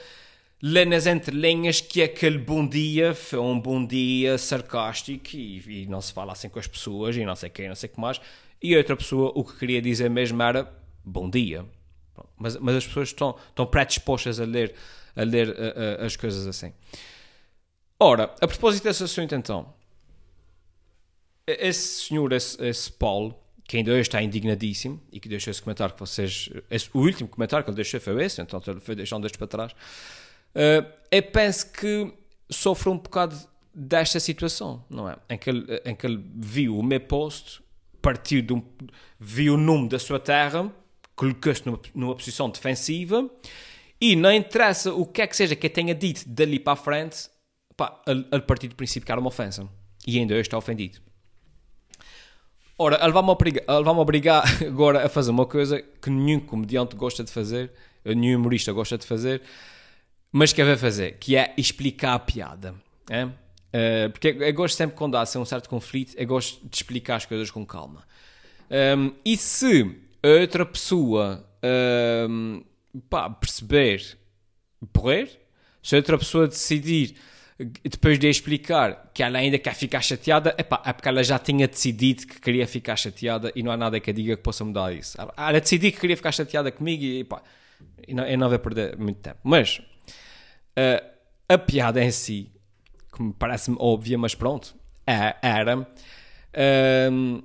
lê 0.63 0.85
nas 0.85 1.07
entrelinhas 1.07 1.81
que 1.81 2.03
aquele 2.03 2.39
bom 2.39 2.67
dia 2.67 3.15
foi 3.15 3.39
um 3.39 3.59
bom 3.59 3.85
dia 3.85 4.39
sarcástico 4.39 5.35
e, 5.35 5.83
e, 5.83 5.87
não 5.87 6.01
se 6.01 6.13
fala 6.13 6.33
assim 6.33 6.49
com 6.49 6.59
as 6.59 6.67
pessoas 6.67 7.17
e 7.17 7.25
não 7.25 7.37
sei 7.37 7.51
quem, 7.51 7.69
não 7.69 7.75
sei 7.75 7.89
o 7.89 7.93
que 7.93 8.01
mais. 8.01 8.21
E 8.63 8.77
outra 8.77 8.97
pessoa 8.97 9.33
o 9.35 9.45
que 9.45 9.59
queria 9.59 9.81
dizer 9.81 10.11
mesmo 10.11 10.43
era 10.43 10.73
bom 11.05 11.29
dia. 11.29 11.65
Mas, 12.39 12.57
mas 12.57 12.77
as 12.77 12.87
pessoas 12.87 13.09
estão, 13.09 13.37
estão 13.49 13.67
predispostas 13.67 14.41
a 14.41 14.45
ler, 14.45 14.75
a 15.15 15.23
ler 15.23 15.55
as 16.01 16.17
coisas 16.17 16.47
assim. 16.47 16.73
Ora, 17.99 18.35
a 18.41 18.47
propósito 18.47 18.85
desse 18.85 19.05
assunto 19.05 19.35
então, 19.35 19.73
esse 21.47 22.07
senhor, 22.07 22.33
esse, 22.33 22.63
esse 22.63 22.93
Paulo, 22.93 23.35
que 23.67 23.77
ainda 23.77 23.91
hoje 23.91 24.03
está 24.03 24.23
indignadíssimo 24.23 25.01
e 25.11 25.19
que 25.19 25.29
deixou 25.29 25.51
esse 25.51 25.61
comentário 25.61 25.95
que 25.95 26.01
vocês. 26.01 26.49
Esse, 26.71 26.89
o 26.95 27.01
último 27.01 27.29
comentário 27.29 27.65
que 27.65 27.71
ele 27.71 27.77
deixou 27.77 28.01
foi 28.01 28.25
esse, 28.25 28.41
então 28.41 28.63
ele 28.67 28.81
foi 28.81 28.95
deixando 28.95 29.27
este 29.27 29.37
para 29.37 29.47
trás. 29.47 29.73
Uh, 29.73 30.87
eu 31.11 31.23
penso 31.23 31.73
que 31.73 32.13
sofre 32.49 32.89
um 32.89 32.97
bocado 32.97 33.37
desta 33.75 34.21
situação, 34.21 34.85
não 34.89 35.09
é? 35.09 35.17
Em 35.29 35.37
que 35.37 35.51
ele, 35.51 35.83
em 35.85 35.95
que 35.95 36.07
ele 36.07 36.25
viu 36.37 36.79
o 36.79 36.83
meu 36.83 37.01
post, 37.01 37.61
partiu 38.01 38.41
de 38.41 38.53
um, 38.53 38.63
viu 39.19 39.55
o 39.55 39.57
nome 39.57 39.89
da 39.89 39.99
sua 39.99 40.21
terra, 40.21 40.73
colocou-se 41.17 41.67
numa, 41.67 41.81
numa 41.95 42.15
posição 42.15 42.49
defensiva 42.49 43.29
e 44.01 44.15
não 44.15 44.33
interessa 44.33 44.95
o 44.95 45.05
que 45.05 45.23
é 45.23 45.27
que 45.27 45.37
seja 45.37 45.57
que 45.57 45.67
eu 45.67 45.71
tenha 45.71 45.95
dito 45.95 46.23
dali 46.27 46.61
para 46.61 46.75
a 46.75 46.77
frente, 46.77 47.29
pá, 47.77 48.01
ele, 48.07 48.27
ele 48.31 48.43
partiu 48.43 48.69
do 48.69 48.77
princípio 48.77 49.05
que 49.05 49.13
era 49.13 49.21
uma 49.21 49.29
ofensa. 49.29 49.69
E 50.07 50.19
ainda 50.19 50.35
hoje 50.35 50.43
está 50.43 50.57
ofendido. 50.57 51.01
Ora, 52.79 53.03
ele 53.03 53.13
vai-me 53.13 53.31
obrigar, 53.31 53.65
vai 53.67 53.95
obrigar 53.97 54.63
agora 54.63 55.07
a 55.07 55.09
fazer 55.09 55.31
uma 55.31 55.47
coisa 55.47 55.81
que 55.81 56.11
nenhum 56.11 56.41
comediante 56.41 56.95
gosta 56.95 57.25
de 57.25 57.31
fazer, 57.31 57.73
nenhum 58.05 58.39
humorista 58.39 58.73
gosta 58.73 58.99
de 58.99 59.07
fazer, 59.07 59.43
mas 60.31 60.53
que 60.53 60.63
vai 60.63 60.77
fazer, 60.77 61.17
que 61.19 61.37
é 61.37 61.55
explicar 61.57 62.15
a 62.15 62.19
piada. 62.19 62.75
É? 63.09 63.25
Uh, 63.25 64.11
porque 64.13 64.29
eu 64.29 64.55
gosto 64.55 64.77
sempre 64.77 64.97
quando 64.97 65.17
há 65.17 65.23
assim, 65.23 65.39
um 65.39 65.45
certo 65.45 65.69
conflito, 65.69 66.15
eu 66.17 66.27
gosto 66.27 66.67
de 66.69 66.77
explicar 66.77 67.17
as 67.17 67.27
coisas 67.27 67.51
com 67.51 67.65
calma. 67.65 68.05
Um, 68.71 69.13
e 69.25 69.37
se 69.37 69.97
outra 70.23 70.67
pessoa 70.67 71.47
um, 72.29 72.63
pá, 73.09 73.31
perceber, 73.31 74.19
porrer, 74.93 75.31
se 75.83 75.97
outra 75.97 76.19
pessoa 76.19 76.49
decidir 76.49 77.17
depois 77.59 78.19
de 78.19 78.29
explicar 78.29 79.11
que 79.15 79.23
ela 79.23 79.39
ainda 79.39 79.59
quer 79.59 79.75
ficar 79.75 80.03
chateada, 80.03 80.55
epá, 80.59 80.83
é 80.85 80.93
porque 80.93 81.09
ela 81.09 81.25
já 81.25 81.39
tinha 81.39 81.67
decidido 81.67 82.27
que 82.27 82.41
queria 82.41 82.67
ficar 82.67 82.97
chateada 82.97 83.51
e 83.57 83.63
não 83.63 83.73
há 83.73 83.77
nada 83.77 83.99
que 83.99 84.11
eu 84.11 84.15
diga 84.15 84.37
que 84.37 84.43
possa 84.43 84.65
mudar 84.65 84.93
isso. 84.93 85.17
Ela 85.37 85.61
decidiu 85.61 85.91
que 85.93 85.99
queria 85.99 86.17
ficar 86.17 86.33
chateada 86.33 86.71
comigo 86.71 87.03
e, 87.03 87.21
epá, 87.21 87.43
eu 88.07 88.39
não 88.39 88.49
vou 88.49 88.59
perder 88.59 88.97
muito 88.99 89.21
tempo. 89.21 89.39
Mas 89.43 89.81
Uh, 90.79 91.03
a 91.49 91.57
piada 91.57 92.05
em 92.05 92.11
si, 92.11 92.53
que 93.11 93.23
me 93.23 93.33
parece-me 93.33 93.79
óbvia, 93.81 94.19
mas 94.19 94.35
pronto, 94.35 94.77
é, 95.07 95.35
era. 95.41 95.79
Uh, 95.79 97.43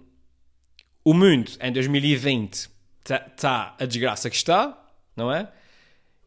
o 1.03 1.13
mundo 1.13 1.51
em 1.61 1.71
2020 1.71 2.69
está 2.99 3.19
tá 3.19 3.75
a 3.79 3.85
desgraça 3.85 4.29
que 4.29 4.35
está, 4.35 4.77
não 5.15 5.31
é? 5.31 5.49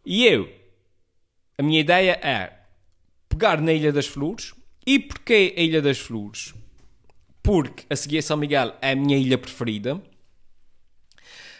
E 0.05 0.26
eu, 0.26 0.50
a 1.59 1.62
minha 1.62 1.81
ideia 1.81 2.19
é 2.23 2.53
pegar 3.35 3.61
na 3.61 3.73
Ilha 3.73 3.93
das 3.93 4.07
Flores. 4.07 4.55
E 4.87 4.99
porquê 4.99 5.55
a 5.57 5.61
Ilha 5.61 5.83
das 5.83 5.99
Flores? 5.99 6.55
Porque 7.43 7.85
a 7.91 7.97
seguir 7.97 8.19
a 8.19 8.23
São 8.23 8.37
Miguel 8.37 8.75
é 8.81 8.93
a 8.93 8.97
minha 8.97 9.19
ilha 9.19 9.37
preferida. 9.37 10.00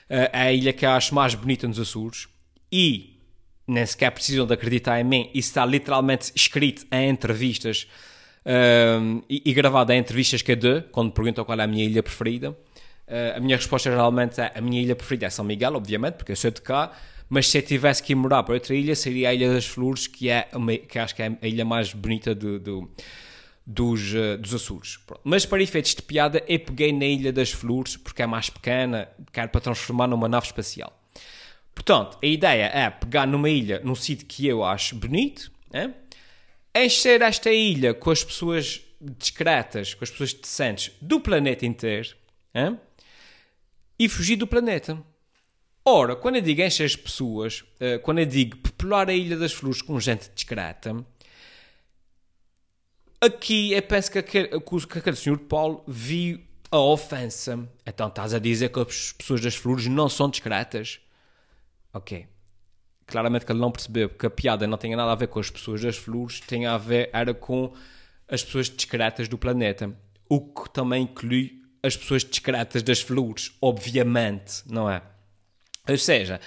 É 0.09 0.31
a 0.33 0.52
ilha 0.52 0.73
que 0.73 0.87
eu 0.87 0.90
acho 0.90 1.14
mais 1.14 1.35
bonita 1.35 1.66
nos 1.66 1.78
Açores. 1.78 2.28
E 2.71 3.21
nem 3.66 3.85
sequer 3.85 4.11
precisam 4.11 4.47
de 4.47 4.54
acreditar 4.54 5.00
em 5.00 5.04
mim, 5.04 5.31
isso 5.35 5.49
está 5.49 5.64
literalmente 5.64 6.31
escrito 6.35 6.87
em 6.93 7.09
entrevistas 7.09 7.87
um, 8.45 9.23
e, 9.28 9.43
e, 9.47 9.54
gravado 9.54 9.90
em 9.93 9.99
entrevistas 9.99 10.43
que 10.43 10.52
eu 10.52 10.57
dou, 10.57 10.83
quando 10.93 11.12
perguntam 11.12 11.45
qual 11.45 11.59
é 11.59 11.64
a 11.64 11.66
minha 11.66 11.85
ilha 11.85 12.02
preferida. 12.02 12.50
Uh, 12.50 13.37
a 13.37 13.40
minha 13.40 13.57
resposta 13.57 13.90
geralmente 13.90 14.40
é 14.40 14.52
a 14.54 14.61
minha 14.61 14.83
ilha 14.83 14.95
preferida 14.95 15.26
é 15.26 15.31
São 15.31 15.45
Miguel, 15.45 15.75
obviamente, 15.75 16.14
porque 16.14 16.33
eu 16.33 16.37
sou 16.37 16.50
de 16.50 16.61
cá, 16.61 16.93
mas 17.28 17.49
se 17.49 17.59
eu 17.59 17.62
tivesse 17.62 18.02
que 18.02 18.12
ir 18.12 18.16
morar 18.16 18.43
para 18.43 18.54
outra 18.54 18.75
ilha, 18.75 18.95
seria 18.95 19.31
a 19.31 19.35
Ilha 19.35 19.52
das 19.52 19.66
Flores, 19.66 20.07
que, 20.07 20.28
é 20.28 20.49
uma, 20.52 20.76
que 20.76 20.99
acho 20.99 21.14
que 21.14 21.23
é 21.23 21.37
a 21.40 21.47
ilha 21.47 21.64
mais 21.64 21.93
bonita 21.93 22.35
do, 22.35 22.59
do 22.59 22.90
dos, 23.66 24.12
uh, 24.12 24.37
dos 24.38 24.54
Açores. 24.54 24.99
Mas 25.23 25.47
para 25.47 25.62
efeitos 25.62 25.95
de 25.95 26.02
piada, 26.02 26.43
eu 26.47 26.61
peguei 26.61 26.93
na 26.93 27.07
Ilha 27.07 27.33
das 27.33 27.50
Flores, 27.50 27.97
porque 27.97 28.23
é 28.23 28.26
mais 28.26 28.50
pequena, 28.50 29.09
quero 29.33 29.49
para 29.49 29.61
transformar 29.61 30.07
numa 30.07 30.28
nave 30.28 30.47
espacial. 30.47 30.93
Portanto, 31.75 32.19
a 32.23 32.26
ideia 32.26 32.71
é 32.73 32.88
pegar 32.90 33.26
numa 33.26 33.50
ilha, 33.50 33.81
num 33.83 33.95
sítio 33.95 34.26
que 34.26 34.47
eu 34.47 34.62
acho 34.62 34.95
bonito, 34.95 35.50
é? 35.73 35.90
encher 36.85 37.21
esta 37.21 37.50
ilha 37.50 37.93
com 37.93 38.11
as 38.11 38.23
pessoas 38.23 38.81
discretas, 39.00 39.93
com 39.93 40.04
as 40.04 40.11
pessoas 40.11 40.33
decentes 40.33 40.93
do 41.00 41.21
planeta 41.21 41.66
inteiro 41.66 42.14
é? 42.54 42.73
e 43.99 44.09
fugir 44.09 44.37
do 44.37 44.47
planeta. 44.47 45.02
Ora, 45.86 46.16
quando 46.16 46.36
eu 46.36 46.40
digo 46.40 46.62
encher 46.62 46.86
as 46.86 46.96
pessoas, 46.96 47.60
uh, 47.60 47.98
quando 48.02 48.18
eu 48.20 48.24
digo 48.26 48.56
popular 48.56 49.10
a 49.10 49.12
Ilha 49.12 49.36
das 49.36 49.52
Flores 49.52 49.82
com 49.82 50.00
gente 50.00 50.30
discreta, 50.34 51.04
aqui 53.20 53.72
eu 53.72 53.82
penso 53.82 54.10
que 54.10 54.18
aquele, 54.18 54.48
que 54.48 54.98
aquele 54.98 55.16
senhor 55.16 55.38
Paulo 55.40 55.84
viu 55.86 56.40
a 56.70 56.78
ofensa. 56.78 57.68
Então 57.86 58.08
estás 58.08 58.32
a 58.32 58.38
dizer 58.38 58.70
que 58.70 58.80
as 58.80 59.12
pessoas 59.12 59.42
das 59.42 59.54
flores 59.54 59.86
não 59.86 60.08
são 60.08 60.30
discretas? 60.30 61.00
Ok. 61.92 62.26
Claramente 63.06 63.44
que 63.44 63.52
ele 63.52 63.60
não 63.60 63.70
percebeu 63.70 64.08
que 64.08 64.24
a 64.24 64.30
piada 64.30 64.66
não 64.66 64.78
tinha 64.78 64.96
nada 64.96 65.12
a 65.12 65.14
ver 65.14 65.28
com 65.28 65.38
as 65.38 65.50
pessoas 65.50 65.82
das 65.82 65.98
flores, 65.98 66.40
tem 66.40 66.64
a 66.64 66.78
ver 66.78 67.10
era 67.12 67.34
com 67.34 67.74
as 68.26 68.42
pessoas 68.42 68.70
discretas 68.70 69.28
do 69.28 69.36
planeta. 69.36 69.94
O 70.30 70.40
que 70.40 70.70
também 70.70 71.02
inclui 71.02 71.62
as 71.82 71.94
pessoas 71.94 72.24
discretas 72.24 72.82
das 72.82 73.02
flores, 73.02 73.52
obviamente, 73.60 74.62
não 74.66 74.90
é? 74.90 75.02
Ou 75.88 75.98
seja, 75.98 76.40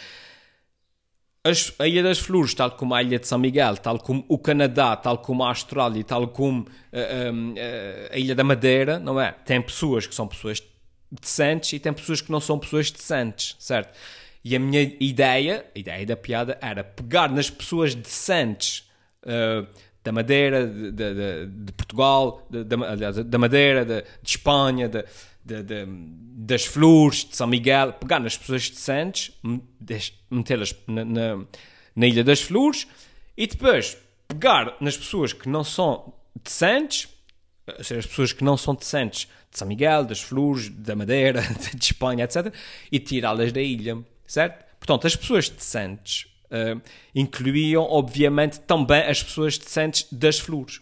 as, 1.44 1.74
a 1.79 1.88
Ilha 1.88 2.03
das 2.03 2.20
Flores, 2.20 2.53
tal 2.53 2.72
como 2.72 2.94
a 2.94 3.01
Ilha 3.01 3.20
de 3.20 3.27
São 3.27 3.39
Miguel, 3.39 3.77
tal 3.77 4.00
como 4.00 4.25
o 4.27 4.38
Canadá, 4.38 4.96
tal 4.96 5.20
como 5.20 5.44
a 5.44 5.50
Austrália, 5.50 6.03
tal 6.03 6.27
como 6.27 6.62
uh, 6.62 6.63
uh, 6.63 8.13
a 8.13 8.17
Ilha 8.17 8.36
da 8.36 8.44
Madeira, 8.44 9.00
não 9.00 9.20
é? 9.20 9.32
Tem 9.32 9.62
pessoas 9.62 10.06
que 10.06 10.13
são 10.13 10.27
pessoas 10.27 10.62
decentes 11.10 11.74
e 11.74 11.79
tem 11.79 11.94
pessoas 11.94 12.20
que 12.22 12.32
não 12.32 12.39
são 12.39 12.60
pessoas 12.60 12.91
decentes, 12.91 13.56
certo? 13.60 13.98
E 14.44 14.56
a 14.56 14.60
minha 14.60 14.82
ideia, 15.00 15.65
a 15.75 15.79
ideia 15.79 16.06
da 16.06 16.15
piada 16.17 16.58
era 16.62 16.84
pegar 16.84 17.29
nas 17.29 17.50
pessoas 17.50 17.96
decentes 17.96 18.89
uh, 19.24 19.67
da 20.03 20.12
Madeira, 20.12 20.65
de, 20.65 20.91
de, 20.91 21.48
de 21.48 21.72
Portugal, 21.74 22.48
de, 22.50 22.63
da 22.63 23.38
Madeira, 23.38 23.84
de, 23.86 24.03
Espanha, 24.24 24.89
das 25.48 26.66
Flores, 26.66 27.25
de 27.25 27.36
São 27.36 27.48
Miguel, 27.48 27.94
pegar 27.94 28.20
nas 28.20 28.38
pessoas 28.38 28.70
decentes, 28.70 29.32
metê-las 30.30 30.75
na, 30.88 31.06
na, 31.06 31.46
na, 31.96 32.08
Ilha 32.08 32.24
das 32.24 32.42
Flores 32.42 32.88
e 33.36 33.48
depois 33.48 33.98
pegar 34.27 34.75
nas 34.80 34.98
pessoas 34.98 35.34
que 35.34 35.48
não 35.48 35.63
são 35.63 36.13
decentes, 36.44 37.08
ou 37.68 37.84
seja, 37.84 38.00
as 38.00 38.06
pessoas 38.06 38.34
que 38.34 38.44
não 38.44 38.58
são 38.58 38.75
decentes 38.75 39.27
de 39.51 39.58
São 39.58 39.68
Miguel, 39.68 40.06
das 40.06 40.22
Flores, 40.22 40.70
da 40.70 40.96
Madeira, 40.96 41.42
de 41.74 41.84
Espanha, 41.84 42.25
etc., 42.25 42.54
e 42.92 43.00
tirá-las 43.00 43.51
da 43.51 43.62
ilha, 43.62 43.98
certo? 44.25 44.66
Portanto, 44.80 45.08
as 45.08 45.16
pessoas 45.16 45.50
decentes 45.50 46.27
uh, 46.46 46.82
incluíam, 47.16 47.84
obviamente, 47.84 48.60
também 48.62 49.01
as 49.01 49.24
pessoas 49.24 49.58
decentes 49.58 50.08
das 50.12 50.39
flores. 50.39 50.82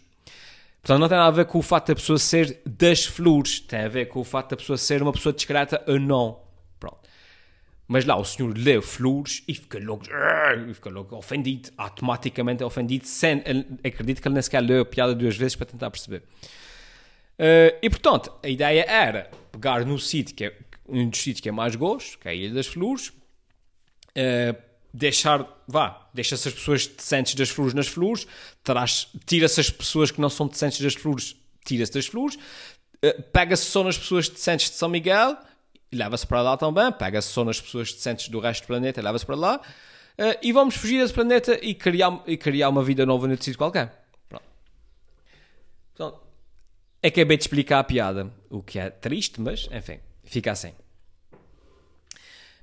Portanto, 0.86 1.00
não 1.00 1.08
tem 1.08 1.18
nada 1.18 1.28
a 1.30 1.32
ver 1.32 1.46
com 1.46 1.58
o 1.58 1.62
facto 1.62 1.88
da 1.88 1.96
pessoa 1.96 2.16
ser 2.16 2.62
das 2.64 3.04
flores, 3.04 3.58
tem 3.58 3.80
a 3.80 3.88
ver 3.88 4.06
com 4.06 4.20
o 4.20 4.24
facto 4.24 4.50
da 4.50 4.56
pessoa 4.56 4.78
ser 4.78 5.02
uma 5.02 5.10
pessoa 5.10 5.32
discreta 5.32 5.82
ou 5.84 5.98
não. 5.98 6.40
Pronto. 6.78 7.00
Mas 7.88 8.04
lá 8.04 8.16
o 8.16 8.24
senhor 8.24 8.56
leu 8.56 8.80
flores 8.80 9.42
e 9.48 9.54
fica 9.56 9.80
logo, 9.80 10.04
e 10.04 10.72
fica 10.72 10.88
logo 10.88 11.16
ofendido, 11.16 11.70
automaticamente 11.76 12.62
ofendido, 12.62 13.04
sem, 13.04 13.42
acredito 13.84 14.22
que 14.22 14.28
ele 14.28 14.34
nem 14.34 14.42
sequer 14.42 14.60
leu 14.60 14.82
a 14.82 14.84
piada 14.84 15.12
duas 15.12 15.36
vezes 15.36 15.56
para 15.56 15.66
tentar 15.66 15.90
perceber. 15.90 16.22
Uh, 17.32 17.74
e 17.82 17.90
portanto, 17.90 18.32
a 18.40 18.48
ideia 18.48 18.84
era 18.88 19.28
pegar 19.50 19.84
no 19.84 19.98
sítio 19.98 20.36
que 20.36 20.44
é 20.44 20.56
um 20.88 21.10
dos 21.10 21.18
sítios 21.18 21.40
que 21.40 21.48
é 21.48 21.52
mais 21.52 21.74
gosto, 21.74 22.16
que 22.16 22.28
é 22.28 22.30
a 22.30 22.34
Ilha 22.34 22.54
das 22.54 22.68
Flores, 22.68 23.08
uh, 23.08 24.56
deixar, 24.96 25.46
vá, 25.68 26.08
deixa 26.14 26.34
essas 26.34 26.54
pessoas 26.54 26.86
decentes 26.86 27.34
das 27.34 27.50
flores 27.50 27.74
nas 27.74 27.86
flores, 27.86 28.26
tira-se 29.26 29.60
as 29.60 29.68
pessoas 29.68 30.10
que 30.10 30.20
não 30.20 30.30
são 30.30 30.46
decentes 30.48 30.80
das 30.80 30.94
flores, 30.94 31.36
tira-se 31.66 31.92
das 31.92 32.06
flores, 32.06 32.36
uh, 32.36 33.22
pega-se 33.30 33.66
só 33.66 33.84
nas 33.84 33.98
pessoas 33.98 34.28
decentes 34.28 34.70
de 34.70 34.76
São 34.76 34.88
Miguel, 34.88 35.36
leva-se 35.92 36.26
para 36.26 36.40
lá 36.40 36.56
também, 36.56 36.90
pega-se 36.92 37.28
só 37.28 37.44
nas 37.44 37.60
pessoas 37.60 37.92
decentes 37.92 38.30
do 38.30 38.40
resto 38.40 38.62
do 38.62 38.68
planeta, 38.68 39.02
leva-se 39.02 39.26
para 39.26 39.36
lá, 39.36 39.56
uh, 39.56 40.38
e 40.42 40.50
vamos 40.50 40.76
fugir 40.76 40.98
desse 40.98 41.12
planeta 41.12 41.58
e 41.62 41.74
criar, 41.74 42.22
e 42.26 42.38
criar 42.38 42.70
uma 42.70 42.82
vida 42.82 43.04
nova 43.04 43.28
no 43.28 43.36
sítio 43.36 43.58
qualquer. 43.58 44.06
Pronto. 44.30 44.44
Então, 45.92 46.18
acabei 47.02 47.36
de 47.36 47.42
explicar 47.42 47.80
a 47.80 47.84
piada, 47.84 48.32
o 48.48 48.62
que 48.62 48.78
é 48.78 48.88
triste, 48.88 49.42
mas, 49.42 49.68
enfim, 49.70 50.00
fica 50.24 50.52
assim. 50.52 50.72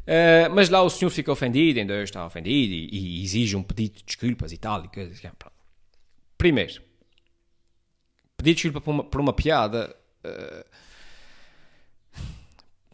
Uh, 0.03 0.53
mas 0.53 0.69
lá 0.69 0.81
o 0.81 0.89
senhor 0.89 1.09
fica 1.09 1.31
ofendido, 1.31 1.79
ainda 1.79 2.03
está 2.03 2.25
ofendido 2.25 2.73
e, 2.73 2.89
e, 2.91 3.23
exige 3.23 3.55
um 3.55 3.63
pedido 3.63 3.95
de 3.95 4.03
desculpas 4.03 4.51
e 4.51 4.57
tal. 4.57 4.83
E 4.83 4.87
coisas. 4.89 5.21
Primeiro, 6.37 6.81
pedir 8.35 8.53
desculpa 8.53 8.81
por 8.81 8.91
uma, 8.91 9.03
por 9.03 9.21
uma 9.21 9.33
piada. 9.33 9.95
Uh, 10.25 10.65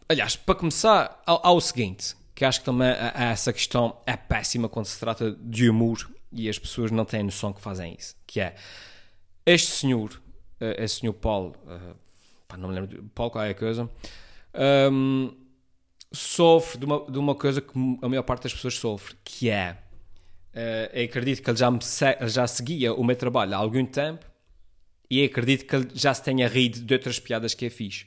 aliás, 0.08 0.36
para 0.36 0.54
começar, 0.54 1.20
ao, 1.26 1.44
ao, 1.44 1.60
seguinte, 1.60 2.14
que 2.34 2.44
acho 2.44 2.60
que 2.60 2.64
também 2.64 2.94
essa 3.14 3.52
questão 3.52 4.00
é 4.06 4.16
péssima 4.16 4.68
quando 4.68 4.86
se 4.86 4.98
trata 4.98 5.32
de 5.32 5.68
humor 5.68 6.08
e 6.32 6.48
as 6.48 6.58
pessoas 6.58 6.92
não 6.92 7.04
têm 7.04 7.24
noção 7.24 7.52
que 7.52 7.60
fazem 7.60 7.96
isso. 7.98 8.14
Que 8.24 8.40
é 8.40 8.54
este 9.44 9.72
senhor, 9.72 10.12
uh, 10.60 10.64
este 10.78 11.00
senhor 11.00 11.14
Paulo, 11.14 11.56
uh, 11.66 12.56
não 12.56 12.68
me 12.68 12.74
lembro, 12.76 13.02
Paulo 13.12 13.32
qualquer 13.32 13.54
coisa. 13.54 13.90
Um, 14.92 15.39
sofre 16.12 16.78
de 16.78 16.84
uma, 16.84 17.10
de 17.10 17.18
uma 17.18 17.34
coisa 17.34 17.60
que 17.60 17.72
a 18.02 18.08
maior 18.08 18.22
parte 18.22 18.44
das 18.44 18.54
pessoas 18.54 18.74
sofre, 18.74 19.14
que 19.24 19.48
é, 19.48 19.76
uh, 20.54 20.90
eu 20.92 21.04
acredito 21.04 21.42
que 21.42 21.50
ele 21.50 21.56
já, 21.56 21.70
me 21.70 21.78
já 22.26 22.46
seguia 22.46 22.92
o 22.92 23.04
meu 23.04 23.16
trabalho 23.16 23.54
há 23.54 23.58
algum 23.58 23.86
tempo 23.86 24.26
e 25.08 25.24
acredito 25.24 25.66
que 25.66 25.74
ele 25.74 25.88
já 25.94 26.14
se 26.14 26.22
tenha 26.22 26.48
rido 26.48 26.80
de 26.80 26.94
outras 26.94 27.18
piadas 27.18 27.54
que 27.54 27.66
eu 27.66 27.70
fiz. 27.70 28.06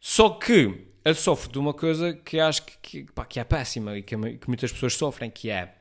Só 0.00 0.30
que 0.30 0.86
ele 1.04 1.14
sofre 1.14 1.52
de 1.52 1.58
uma 1.58 1.72
coisa 1.72 2.14
que 2.14 2.40
acho 2.40 2.64
que, 2.64 2.76
que, 2.82 3.12
pá, 3.12 3.24
que 3.24 3.38
é 3.38 3.44
péssima 3.44 3.96
e 3.96 4.02
que, 4.02 4.16
que, 4.16 4.48
muitas 4.48 4.72
pessoas 4.72 4.94
sofrem, 4.94 5.30
que 5.30 5.50
é, 5.50 5.74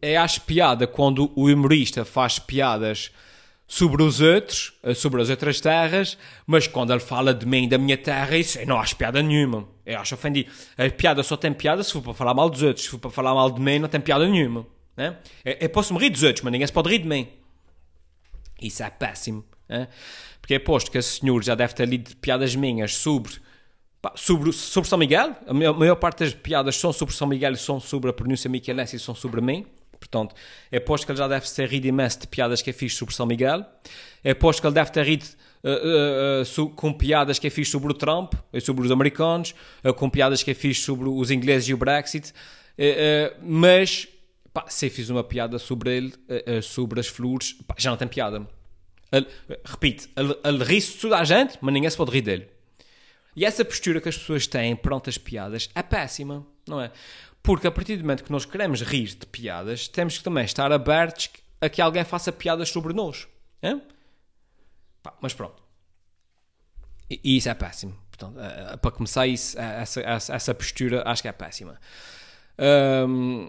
é 0.00 0.16
acho 0.16 0.40
piada 0.42 0.86
quando 0.86 1.32
o 1.34 1.46
humorista 1.46 2.04
faz 2.04 2.38
piadas 2.38 3.10
sobre 3.66 4.02
os 4.02 4.20
outros, 4.20 4.74
eh, 4.82 4.94
sobre 4.94 5.20
as 5.20 5.28
outras 5.28 5.60
terras, 5.60 6.16
mas 6.46 6.66
quando 6.66 6.92
ele 6.92 7.00
fala 7.00 7.34
de 7.34 7.44
mim, 7.44 7.68
da 7.68 7.76
minha 7.76 7.98
terra, 7.98 8.36
isso 8.36 8.58
eu 8.58 8.66
não 8.66 8.78
acho 8.78 8.94
piada 8.96 9.20
nenhuma. 9.22 9.66
Eu 9.84 9.98
acho 9.98 10.14
ofendido. 10.14 10.50
A 10.76 10.88
piada 10.88 11.22
só 11.22 11.36
tem 11.36 11.52
piada 11.52 11.82
se 11.82 11.92
for 11.92 12.02
para 12.02 12.14
falar 12.14 12.34
mal 12.34 12.48
dos 12.48 12.62
outros. 12.62 12.84
Se 12.84 12.90
for 12.90 12.98
para 12.98 13.10
falar 13.10 13.34
mal 13.34 13.50
de 13.50 13.60
mim, 13.60 13.78
não 13.78 13.88
tem 13.88 14.00
piada 14.00 14.26
nenhuma. 14.26 14.66
Né? 14.96 15.16
Eu, 15.44 15.68
posso 15.68 15.92
me 15.92 16.00
rir 16.00 16.10
dos 16.10 16.22
outros, 16.22 16.42
mas 16.42 16.52
ninguém 16.52 16.66
se 16.66 16.72
pode 16.72 16.88
rir 16.88 16.98
de 16.98 17.08
mim. 17.08 17.28
Isso 18.60 18.82
é 18.82 18.90
péssimo. 18.90 19.44
Né? 19.68 19.88
Porque 20.40 20.54
é 20.54 20.58
posto 20.58 20.90
que 20.90 20.98
esse 20.98 21.20
senhor 21.20 21.42
já 21.42 21.54
deve 21.54 21.74
ter 21.74 21.86
lido 21.88 22.16
piadas 22.16 22.54
minhas 22.54 22.94
sobre, 22.94 23.32
sobre, 24.14 24.52
sobre 24.52 24.88
São 24.88 24.98
Miguel. 24.98 25.36
A 25.46 25.52
maior, 25.52 25.74
a 25.74 25.78
maior 25.78 25.96
parte 25.96 26.24
das 26.24 26.34
piadas 26.34 26.76
são 26.76 26.92
sobre 26.92 27.14
São 27.14 27.26
Miguel 27.26 27.54
são 27.56 27.80
sobre 27.80 28.10
a 28.10 28.12
pronúncia 28.12 28.48
miquelense 28.48 28.96
e 28.96 28.98
são 28.98 29.14
sobre 29.14 29.40
mim. 29.40 29.66
Portanto, 29.98 30.34
é 30.70 30.78
posto 30.78 31.06
que 31.06 31.12
ele 31.12 31.18
já 31.18 31.28
deve 31.28 31.48
ter 31.48 31.68
rido 31.68 31.86
imenso 31.86 32.20
de 32.20 32.26
piadas 32.26 32.62
que 32.62 32.70
é 32.70 32.72
fiz 32.72 32.94
sobre 32.94 33.14
São 33.14 33.26
Miguel. 33.26 33.64
É 34.22 34.34
posto 34.34 34.60
que 34.60 34.66
ele 34.66 34.74
deve 34.74 34.90
ter 34.90 35.04
rido 35.04 35.24
uh, 35.64 36.60
uh, 36.60 36.62
uh, 36.62 36.70
com 36.70 36.92
piadas 36.92 37.38
que 37.38 37.46
é 37.46 37.50
fiz 37.50 37.68
sobre 37.68 37.90
o 37.90 37.94
Trump, 37.94 38.34
sobre 38.62 38.84
os 38.84 38.90
americanos, 38.90 39.54
com 39.96 40.08
piadas 40.08 40.42
que 40.42 40.50
é 40.50 40.54
fiz 40.54 40.80
sobre 40.80 41.08
os 41.08 41.30
ingleses 41.30 41.68
e 41.68 41.74
o 41.74 41.76
Brexit. 41.76 42.32
mas, 43.42 44.08
pá, 44.52 44.66
se 44.68 44.86
eu 44.86 44.90
fiz 44.90 45.10
uma 45.10 45.24
piada 45.24 45.58
sobre 45.58 45.96
ele, 45.96 46.12
sobre 46.62 47.00
as 47.00 47.06
flores, 47.06 47.54
pá, 47.66 47.74
já 47.78 47.90
não 47.90 47.96
tem 47.96 48.08
piada. 48.08 48.46
Ele, 49.12 49.26
repito, 49.64 50.08
ele, 50.16 50.36
ele 50.44 50.64
ri-se 50.64 50.94
de 50.94 50.98
toda 50.98 51.18
a 51.18 51.24
gente, 51.24 51.58
mas 51.60 51.72
ninguém 51.72 51.88
se 51.88 51.96
pode 51.96 52.10
rir 52.10 52.22
dele. 52.22 52.48
E 53.36 53.44
essa 53.44 53.64
postura 53.64 54.00
que 54.00 54.08
as 54.08 54.16
pessoas 54.16 54.46
têm 54.46 54.74
perante 54.74 55.10
as 55.10 55.18
piadas 55.18 55.68
é 55.74 55.82
péssima, 55.82 56.46
não 56.66 56.80
é? 56.80 56.90
Porque 57.46 57.68
a 57.68 57.70
partir 57.70 57.96
do 57.96 58.02
momento 58.02 58.24
que 58.24 58.32
nós 58.32 58.44
queremos 58.44 58.82
rir 58.82 59.06
de 59.06 59.24
piadas, 59.24 59.86
temos 59.86 60.18
que 60.18 60.24
também 60.24 60.44
estar 60.44 60.72
abertos 60.72 61.30
a 61.60 61.68
que 61.68 61.80
alguém 61.80 62.04
faça 62.04 62.32
piadas 62.32 62.68
sobre 62.68 62.92
nós. 62.92 63.28
É? 63.62 63.76
Mas 65.20 65.32
pronto. 65.32 65.62
E, 67.08 67.36
isso 67.36 67.48
é 67.48 67.54
péssimo. 67.54 67.96
Portanto, 68.10 68.36
uh, 68.36 68.76
para 68.78 68.90
começar, 68.90 69.28
isso, 69.28 69.56
essa, 69.56 70.00
essa, 70.00 70.34
essa, 70.34 70.54
postura 70.56 71.04
acho 71.06 71.22
que 71.22 71.28
é 71.28 71.32
péssima. 71.32 71.78
Um, 73.08 73.48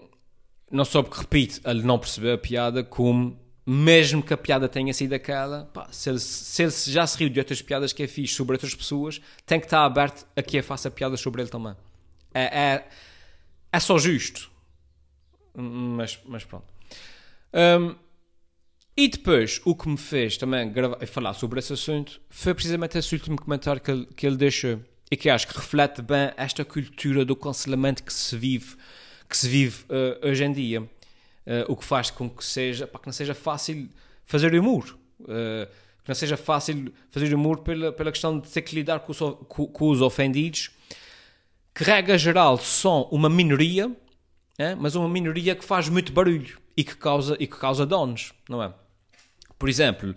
não 0.70 0.84
só 0.84 1.02
porque, 1.02 1.20
repito, 1.20 1.60
ele 1.68 1.82
não 1.82 1.98
percebeu 1.98 2.34
a 2.34 2.38
piada, 2.38 2.84
como 2.84 3.36
mesmo 3.66 4.22
que 4.22 4.32
a 4.32 4.36
piada 4.36 4.68
tenha 4.68 4.94
sido 4.94 5.12
aquela, 5.14 5.64
pá, 5.74 5.88
se, 5.90 6.08
ele, 6.08 6.20
se 6.20 6.62
ele 6.62 6.70
já 6.70 7.04
se 7.04 7.18
riu 7.18 7.28
de 7.28 7.40
outras 7.40 7.60
piadas 7.60 7.92
que 7.92 8.04
é 8.04 8.06
fiz 8.06 8.32
sobre 8.32 8.54
outras 8.54 8.76
pessoas, 8.76 9.20
tem 9.44 9.58
que 9.58 9.66
estar 9.66 9.84
aberto 9.84 10.24
a 10.36 10.42
que 10.42 10.56
eu 10.56 10.62
faça 10.62 10.88
piadas 10.88 11.20
sobre 11.20 11.42
ele 11.42 11.50
também. 11.50 11.74
É, 12.32 12.44
é, 12.44 12.88
é 13.72 13.80
só 13.80 13.98
justo. 13.98 14.50
Mas, 15.54 16.18
mas 16.24 16.44
pronto. 16.44 16.66
Um, 17.52 17.94
e 18.96 19.08
depois, 19.08 19.60
o 19.64 19.76
que 19.76 19.88
me 19.88 19.96
fez 19.96 20.36
também 20.36 20.70
gravar, 20.72 21.06
falar 21.06 21.34
sobre 21.34 21.60
esse 21.60 21.72
assunto 21.72 22.20
foi 22.28 22.52
precisamente 22.54 22.98
esse 22.98 23.14
último 23.14 23.40
comentário 23.40 23.80
que 23.80 23.90
ele, 23.90 24.06
que 24.06 24.26
ele 24.26 24.36
deixou. 24.36 24.80
E 25.10 25.16
que 25.16 25.30
acho 25.30 25.46
que 25.46 25.56
reflete 25.56 26.02
bem 26.02 26.32
esta 26.36 26.64
cultura 26.64 27.24
do 27.24 27.34
cancelamento 27.34 28.02
que 28.02 28.12
se 28.12 28.36
vive, 28.36 28.76
que 29.28 29.36
se 29.36 29.48
vive 29.48 29.84
uh, 29.84 30.26
hoje 30.26 30.44
em 30.44 30.52
dia. 30.52 30.82
Uh, 30.82 31.64
o 31.68 31.76
que 31.76 31.84
faz 31.84 32.10
com 32.10 32.28
que, 32.28 32.44
seja, 32.44 32.86
pá, 32.86 32.98
que 32.98 33.06
não 33.06 33.12
seja 33.12 33.34
fácil 33.34 33.88
fazer 34.26 34.54
humor. 34.54 34.98
Uh, 35.20 35.66
que 36.02 36.08
não 36.08 36.14
seja 36.14 36.36
fácil 36.36 36.92
fazer 37.10 37.32
humor 37.34 37.60
pela, 37.60 37.92
pela 37.92 38.10
questão 38.10 38.38
de 38.38 38.48
ter 38.48 38.62
que 38.62 38.74
lidar 38.74 39.00
com 39.00 39.12
os, 39.12 39.18
com, 39.18 39.66
com 39.66 39.88
os 39.88 40.02
ofendidos 40.02 40.70
que, 41.78 41.84
regra 41.84 42.18
geral, 42.18 42.58
são 42.58 43.02
uma 43.10 43.28
minoria, 43.28 43.94
é? 44.58 44.74
mas 44.74 44.94
uma 44.94 45.08
minoria 45.08 45.54
que 45.54 45.64
faz 45.64 45.88
muito 45.88 46.12
barulho 46.12 46.58
e 46.76 46.84
que 46.84 46.96
causa, 46.96 47.36
e 47.38 47.46
que 47.46 47.56
causa 47.56 47.86
danos, 47.86 48.32
não 48.48 48.62
é? 48.62 48.72
Por 49.58 49.68
exemplo, 49.68 50.14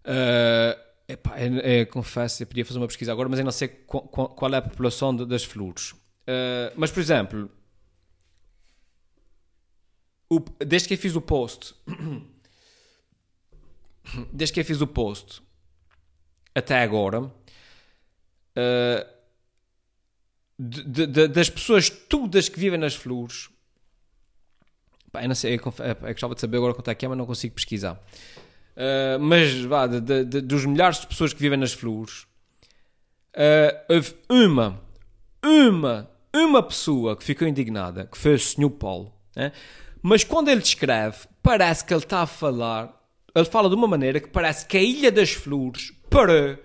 Uh, 0.00 0.74
epá, 1.06 1.40
eu, 1.40 1.58
eu 1.58 1.86
confesso, 1.86 2.42
eu 2.42 2.46
podia 2.46 2.64
fazer 2.64 2.78
uma 2.78 2.86
pesquisa 2.86 3.12
agora, 3.12 3.28
mas 3.28 3.38
eu 3.38 3.44
não 3.44 3.52
sei 3.52 3.68
qual, 3.68 4.08
qual 4.08 4.52
é 4.52 4.56
a 4.56 4.62
população 4.62 5.14
de, 5.14 5.26
das 5.26 5.44
flores. 5.44 5.92
Uh, 5.92 6.72
mas, 6.76 6.90
por 6.90 7.00
exemplo, 7.00 7.50
o, 10.28 10.40
desde 10.64 10.88
que 10.88 10.94
eu 10.94 10.98
fiz 10.98 11.14
o 11.14 11.20
post, 11.20 11.74
desde 14.32 14.54
que 14.54 14.60
eu 14.60 14.64
fiz 14.64 14.80
o 14.80 14.86
post 14.86 15.42
até 16.54 16.82
agora, 16.82 17.22
uh, 17.22 17.32
de, 20.62 21.06
de, 21.06 21.28
das 21.28 21.48
pessoas 21.48 21.88
todas 21.88 22.50
que 22.50 22.60
vivem 22.60 22.78
nas 22.78 22.94
flores, 22.94 23.48
pá, 25.10 25.22
eu 25.22 25.28
não 25.28 25.34
sei, 25.34 25.54
eu, 25.54 25.74
eu 25.78 26.12
gostava 26.12 26.34
de 26.34 26.40
saber 26.40 26.58
agora 26.58 26.74
quanto 26.74 26.90
é 26.90 26.94
que 26.94 27.06
é, 27.06 27.08
mas 27.08 27.16
não 27.16 27.24
consigo 27.24 27.54
pesquisar. 27.54 27.94
Uh, 28.76 29.18
mas 29.18 29.58
vá, 29.62 29.86
de, 29.86 30.24
dos 30.24 30.66
milhares 30.66 31.00
de 31.00 31.06
pessoas 31.06 31.32
que 31.32 31.40
vivem 31.40 31.58
nas 31.58 31.72
flores, 31.72 32.26
uh, 33.34 33.94
houve 33.94 34.14
uma, 34.28 34.80
uma, 35.42 36.10
uma 36.34 36.62
pessoa 36.62 37.16
que 37.16 37.24
ficou 37.24 37.48
indignada, 37.48 38.04
que 38.04 38.18
foi 38.18 38.34
o 38.34 38.38
Sr. 38.38 38.70
Paulo. 38.70 39.14
Né? 39.34 39.52
Mas 40.02 40.24
quando 40.24 40.48
ele 40.48 40.60
descreve, 40.60 41.26
parece 41.42 41.84
que 41.84 41.94
ele 41.94 42.02
está 42.02 42.20
a 42.20 42.26
falar. 42.26 43.00
Ele 43.34 43.44
fala 43.46 43.68
de 43.68 43.74
uma 43.74 43.86
maneira 43.86 44.20
que 44.20 44.28
parece 44.28 44.66
que 44.66 44.76
a 44.76 44.82
Ilha 44.82 45.10
das 45.10 45.30
Flores 45.30 45.92
parou 46.10 46.58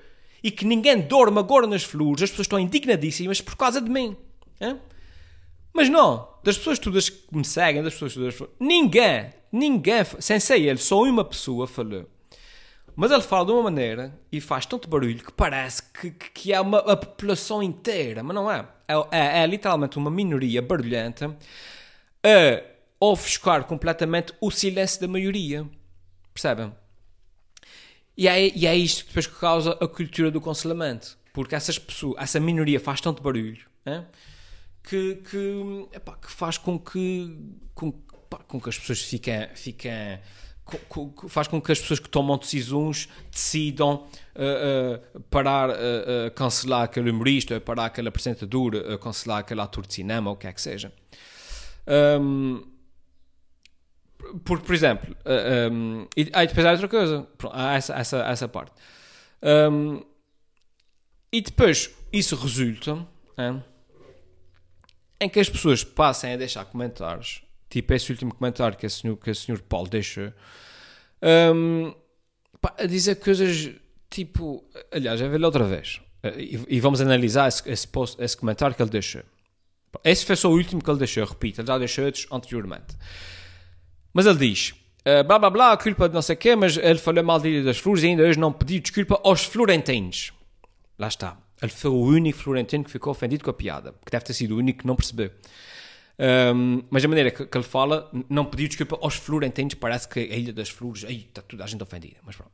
e 0.46 0.52
que 0.52 0.64
ninguém 0.64 1.02
dorme 1.02 1.40
agora 1.40 1.66
nas 1.66 1.84
flores. 1.84 2.22
As 2.22 2.30
pessoas 2.30 2.46
estão 2.46 2.60
indignadíssimas 2.60 3.42
por 3.42 3.56
causa 3.58 3.82
de 3.82 3.90
mim. 3.90 4.16
É? 4.60 4.76
Mas 5.74 5.90
não, 5.90 6.30
das 6.44 6.56
pessoas 6.56 6.78
todas 6.78 7.10
que 7.10 7.36
me 7.36 7.44
seguem, 7.44 7.82
das 7.82 7.94
pessoas 7.94 8.14
todas. 8.14 8.50
Ninguém, 8.60 9.34
ninguém, 9.52 10.04
sem 10.20 10.40
ser 10.40 10.62
ele, 10.62 10.78
só 10.78 11.02
uma 11.02 11.26
pessoa 11.26 11.66
falou. 11.66 12.08
Mas 12.96 13.10
ele 13.10 13.24
fala 13.24 13.48
de 13.48 13.54
uma 13.54 13.64
maneira 13.64 14.16
e 14.32 14.40
faz 14.40 14.68
tanto 14.68 14.88
barulho 14.88 15.18
que 15.18 15.34
parece 15.34 15.82
que, 15.92 16.12
que 16.12 16.54
é 16.54 16.62
uma 16.62 16.78
a 16.78 16.96
população 16.96 17.64
inteira, 17.64 18.22
mas 18.22 18.36
não 18.36 18.50
é. 18.50 18.68
É, 18.88 18.94
é, 19.12 19.44
é 19.44 19.48
literalmente 19.48 19.98
uma 19.98 20.12
minoria 20.12 20.62
barulhenta 20.62 21.36
a 22.24 22.62
ofuscar 23.00 23.64
completamente 23.64 24.32
o 24.40 24.52
silêncio 24.52 25.02
da 25.02 25.08
maioria. 25.08 25.68
Percebem? 26.32 26.72
E 28.18 28.28
é, 28.28 28.56
e 28.56 28.66
é 28.66 28.76
isto 28.76 29.06
depois 29.08 29.28
que 29.28 29.36
causa 29.36 29.72
a 29.82 29.88
cultura 29.88 30.32
do 30.32 30.40
cancelamento. 30.40 31.18
Porque 31.34 31.54
essas 31.54 31.78
pessoas, 31.78 32.16
essa 32.18 32.40
minoria 32.40 32.80
faz 32.80 33.02
tanto 33.02 33.22
barulho 33.22 33.66
que, 34.84 35.16
que, 35.30 35.88
epá, 35.94 36.16
que, 36.16 36.32
faz 36.32 36.58
com 36.58 36.80
que, 36.80 37.38
com, 37.74 37.92
pá, 38.30 38.40
com 38.48 38.60
que 38.60 38.70
as 38.70 38.78
pessoas 38.78 39.02
fiquem, 39.02 39.48
fiquem 39.56 40.20
faz 41.28 41.48
com 41.48 41.62
que 41.62 41.72
as 41.72 41.80
pessoas 41.80 42.00
que 42.00 42.10
tomam 42.10 42.40
decisões 42.40 43.08
decidam 43.32 44.08
uh, 44.36 45.18
uh, 45.18 45.20
parar, 45.30 45.70
uh, 45.70 46.32
cancelar 46.34 46.84
aquele 46.84 47.12
humorista, 47.12 47.62
parar 47.62 47.86
aquele 47.86 48.08
apresentador, 48.08 48.98
cancelar 48.98 49.40
aquele 49.40 49.62
ator 49.62 49.86
de 49.86 49.94
cinema, 49.94 50.32
ou 50.32 50.36
o 50.36 50.40
que 50.40 50.48
é 50.48 50.54
que 50.54 50.62
seja. 50.62 50.92
Um, 52.20 52.64
porque, 54.44 54.66
por 54.66 54.76
exemplo, 54.76 55.16
uh, 55.26 55.72
um, 55.72 56.08
e 56.16 56.30
aí 56.34 56.48
depois 56.48 56.66
há 56.66 56.72
outra 56.72 56.88
coisa, 56.88 57.28
há 57.52 57.74
essa, 57.76 57.94
essa, 57.96 58.18
essa 58.26 58.48
parte. 58.48 58.74
Um, 59.42 60.02
e 61.32 61.42
depois 61.42 61.92
isso 62.12 62.36
resulta 62.36 63.06
em 65.20 65.30
que 65.30 65.40
as 65.40 65.50
pessoas 65.50 65.84
passem 65.84 66.34
a 66.34 66.38
deixar 66.38 66.66
comentários, 66.66 67.44
tipo 67.70 67.94
esse 67.94 68.12
último 68.12 68.34
comentário 68.34 68.78
que 68.78 68.86
o 68.86 68.90
senhor, 68.90 69.18
que 69.18 69.32
o 69.32 69.36
senhor 69.36 69.60
Paulo 69.62 69.90
deixou, 69.90 70.32
um, 71.54 71.94
pá, 72.62 72.74
a 72.78 72.86
dizer 72.86 73.16
coisas 73.16 73.72
tipo. 74.10 74.64
Aliás, 74.92 75.20
já 75.20 75.28
vi 75.28 75.44
outra 75.44 75.64
vez. 75.66 76.02
E, 76.38 76.60
e, 76.70 76.80
vamos 76.80 77.02
analisar 77.02 77.48
esse, 77.48 77.70
esse, 77.70 77.88
post, 77.88 78.22
esse 78.22 78.36
comentário 78.36 78.76
que 78.76 78.82
ele 78.82 78.90
deixou. 78.90 79.22
Esse 80.04 80.26
foi 80.26 80.36
só 80.36 80.50
o 80.50 80.54
último 80.54 80.82
que 80.82 80.90
ele 80.90 80.98
deixou, 80.98 81.24
repito, 81.24 81.62
ele 81.62 81.68
já 81.68 81.78
deixou 81.78 82.06
outros 82.06 82.28
anteriormente. 82.32 82.96
Mas 84.16 84.26
ele 84.26 84.38
diz, 84.38 84.74
uh, 85.02 85.26
blá 85.28 85.38
blá 85.38 85.50
blá, 85.50 85.76
culpa 85.76 86.08
de 86.08 86.16
não 86.16 86.22
sei 86.22 86.36
o 86.36 86.38
quê, 86.38 86.56
mas 86.56 86.78
ele 86.78 86.98
falou 86.98 87.22
mal 87.22 87.38
das 87.38 87.78
flores 87.78 88.02
e 88.02 88.08
ainda 88.08 88.24
hoje 88.24 88.40
não 88.40 88.54
pediu 88.54 88.80
desculpa 88.80 89.20
aos 89.22 89.44
florentinos. 89.44 90.32
Lá 90.98 91.10
está. 91.10 91.38
Ele 91.62 91.72
foi 91.72 91.92
o 91.92 92.02
único 92.02 92.40
florentino 92.40 92.86
que 92.86 92.92
ficou 92.92 93.12
ofendido 93.12 93.44
com 93.44 93.50
a 93.50 93.54
piada, 93.54 93.94
que 94.06 94.10
deve 94.10 94.24
ter 94.24 94.32
sido 94.32 94.56
o 94.56 94.58
único 94.58 94.80
que 94.80 94.88
não 94.88 94.96
percebeu. 94.96 95.32
Um, 96.18 96.82
mas 96.90 97.04
a 97.04 97.10
maneira 97.10 97.30
que, 97.30 97.46
que, 97.46 97.58
ele 97.58 97.66
fala, 97.66 98.10
não 98.30 98.46
pediu 98.46 98.70
desculpa 98.70 98.98
aos 99.02 99.16
florentinos, 99.16 99.74
parece 99.74 100.08
que 100.08 100.22
a 100.22 100.36
Ilha 100.38 100.54
das 100.54 100.70
Flores, 100.70 101.04
aí 101.04 101.26
está 101.28 101.42
toda 101.42 101.66
a 101.66 101.68
gente 101.68 101.84
ofendida. 101.84 102.16
Mas 102.26 102.38
pronto. 102.38 102.54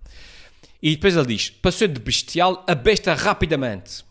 E 0.82 0.96
depois 0.96 1.16
ele 1.16 1.28
diz: 1.28 1.52
passou 1.52 1.88
de 1.88 2.00
bestial 2.00 2.66
a 2.68 2.74
besta 2.74 3.14
rapidamente. 3.14 4.04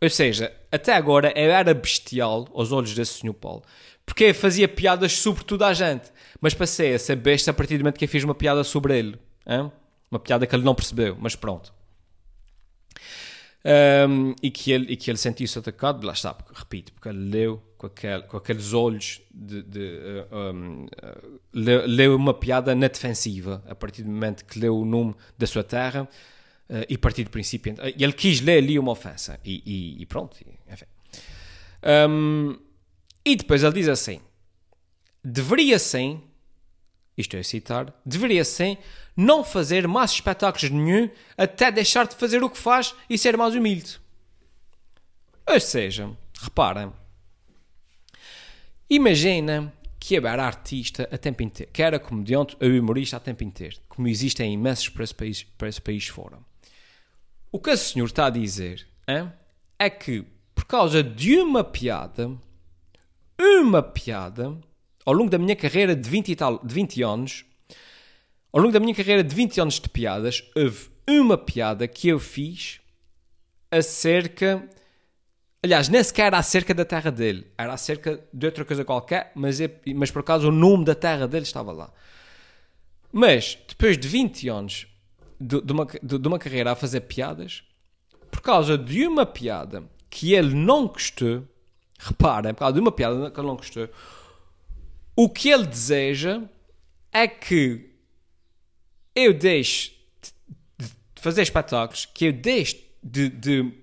Ou 0.00 0.08
seja, 0.08 0.50
até 0.72 0.94
agora 0.94 1.30
eu 1.36 1.50
era 1.50 1.74
bestial 1.74 2.48
aos 2.54 2.72
olhos 2.72 2.94
desse 2.94 3.20
senhor 3.20 3.34
Paulo, 3.34 3.62
porque 4.10 4.34
fazia 4.34 4.66
piadas 4.66 5.12
sobre 5.12 5.44
toda 5.44 5.68
a 5.68 5.72
gente. 5.72 6.10
Mas 6.40 6.52
passei 6.52 6.94
a 6.94 6.98
ser 6.98 7.14
besta 7.14 7.52
a 7.52 7.54
partir 7.54 7.78
do 7.78 7.84
momento 7.84 7.96
que 7.96 8.06
eu 8.06 8.08
fiz 8.08 8.24
uma 8.24 8.34
piada 8.34 8.64
sobre 8.64 8.98
ele. 8.98 9.16
Hein? 9.46 9.70
Uma 10.10 10.18
piada 10.18 10.48
que 10.48 10.54
ele 10.54 10.64
não 10.64 10.74
percebeu, 10.74 11.16
mas 11.20 11.36
pronto. 11.36 11.72
Um, 13.64 14.34
e, 14.42 14.50
que 14.50 14.72
ele, 14.72 14.92
e 14.92 15.10
ele 15.10 15.16
sentiu-se 15.16 15.56
atacado, 15.56 16.04
lá 16.04 16.12
está, 16.12 16.34
porque, 16.34 16.52
repito, 16.58 16.92
porque 16.92 17.08
ele 17.08 17.30
leu 17.30 17.62
com, 17.78 17.88
com 18.26 18.36
aqueles 18.36 18.72
olhos 18.72 19.20
de, 19.32 19.62
de 19.62 20.26
um, 20.32 20.86
uh, 20.86 21.40
leu, 21.52 21.86
leu, 21.86 22.16
uma 22.16 22.34
piada 22.34 22.74
na 22.74 22.88
defensiva 22.88 23.62
a 23.68 23.76
partir 23.76 24.02
do 24.02 24.10
momento 24.10 24.44
que 24.44 24.58
leu 24.58 24.76
o 24.76 24.84
nome 24.84 25.14
da 25.38 25.46
sua 25.46 25.62
terra 25.62 26.08
uh, 26.70 26.74
e 26.88 26.98
partir 26.98 27.22
do 27.22 27.30
princípio 27.30 27.74
ele 27.96 28.12
quis 28.14 28.40
ler 28.40 28.58
ali 28.58 28.78
uma 28.78 28.92
ofensa 28.92 29.38
e, 29.44 29.62
e, 29.64 30.02
e 30.02 30.06
pronto, 30.06 30.38
enfim. 30.66 30.86
Um, 32.08 32.58
e 33.24 33.36
depois 33.36 33.62
ele 33.62 33.74
diz 33.74 33.88
assim: 33.88 34.20
deveria 35.22 35.78
sim 35.78 36.22
isto 37.20 37.36
é 37.36 37.42
citar, 37.42 37.92
deveria 38.04 38.44
sim 38.44 38.76
não 39.16 39.44
fazer 39.44 39.86
mais 39.86 40.10
espetáculos 40.12 40.70
nenhum 40.70 41.10
até 41.36 41.70
deixar 41.70 42.06
de 42.06 42.16
fazer 42.16 42.42
o 42.42 42.50
que 42.50 42.58
faz 42.58 42.94
e 43.08 43.18
ser 43.18 43.36
mais 43.36 43.54
humilde. 43.54 44.00
Ou 45.46 45.60
seja, 45.60 46.10
reparem, 46.40 46.92
imagina 48.88 49.72
que 49.98 50.16
era 50.16 50.44
artista 50.44 51.08
a 51.12 51.18
tempo 51.18 51.42
inteiro, 51.42 51.70
que 51.72 51.82
era 51.82 51.98
comediante 51.98 52.56
ou 52.60 52.68
humorista 52.68 53.16
a 53.18 53.20
tempo 53.20 53.44
inteiro, 53.44 53.76
como 53.88 54.08
existem 54.08 54.54
imensos 54.54 54.88
para 54.88 55.04
esse 55.04 55.14
país, 55.14 55.42
para 55.58 55.68
esse 55.68 55.80
país 55.80 56.06
fora. 56.06 56.38
O 57.52 57.58
que 57.58 57.70
o 57.70 57.76
senhor 57.76 58.06
está 58.06 58.26
a 58.26 58.30
dizer 58.30 58.86
hein, 59.06 59.30
é 59.78 59.90
que, 59.90 60.24
por 60.54 60.64
causa 60.64 61.02
de 61.02 61.38
uma 61.38 61.62
piada, 61.62 62.30
uma 63.40 63.82
piada, 63.82 64.54
ao 65.04 65.14
longo 65.14 65.30
da 65.30 65.38
minha 65.38 65.56
carreira 65.56 65.96
de 65.96 66.08
20, 66.08 66.28
e 66.30 66.36
tal, 66.36 66.58
de 66.64 66.74
20 66.74 67.02
anos, 67.02 67.44
ao 68.52 68.60
longo 68.60 68.72
da 68.72 68.80
minha 68.80 68.94
carreira 68.94 69.24
de 69.24 69.34
20 69.34 69.60
anos 69.60 69.80
de 69.80 69.88
piadas, 69.88 70.44
houve 70.54 70.90
uma 71.08 71.38
piada 71.38 71.88
que 71.88 72.08
eu 72.08 72.18
fiz 72.18 72.80
acerca. 73.70 74.68
Aliás, 75.62 75.88
nem 75.88 76.02
sequer 76.02 76.26
era 76.26 76.38
acerca 76.38 76.74
da 76.74 76.84
terra 76.84 77.10
dele, 77.10 77.46
era 77.56 77.72
acerca 77.72 78.22
de 78.32 78.46
outra 78.46 78.64
coisa 78.64 78.84
qualquer, 78.84 79.32
mas, 79.34 79.58
mas 79.94 80.10
por 80.10 80.20
acaso 80.20 80.48
o 80.48 80.52
nome 80.52 80.84
da 80.84 80.94
terra 80.94 81.28
dele 81.28 81.44
estava 81.44 81.72
lá. 81.72 81.92
Mas, 83.12 83.58
depois 83.68 83.98
de 83.98 84.06
20 84.06 84.48
anos 84.48 84.86
de, 85.40 85.60
de, 85.60 85.72
uma, 85.72 85.86
de, 85.86 86.18
de 86.18 86.28
uma 86.28 86.38
carreira 86.38 86.72
a 86.72 86.76
fazer 86.76 87.00
piadas, 87.02 87.62
por 88.30 88.40
causa 88.40 88.78
de 88.78 89.06
uma 89.06 89.26
piada 89.26 89.84
que 90.08 90.34
ele 90.34 90.54
não 90.54 90.86
gostou, 90.86 91.46
reparem, 92.00 92.54
por 92.54 92.60
causa 92.60 92.74
de 92.74 92.80
uma 92.80 92.92
piada 92.92 93.30
que 93.30 93.38
ele 93.38 93.46
não 93.46 93.56
gostou, 93.56 93.88
o 95.14 95.28
que 95.28 95.50
ele 95.50 95.66
deseja 95.66 96.42
é 97.12 97.28
que 97.28 97.90
eu 99.14 99.34
deixe 99.34 99.92
de 100.78 100.88
fazer 101.16 101.42
espetáculos, 101.42 102.06
que 102.06 102.26
eu 102.26 102.32
deixe 102.32 102.90
de, 103.02 103.28
de, 103.28 103.74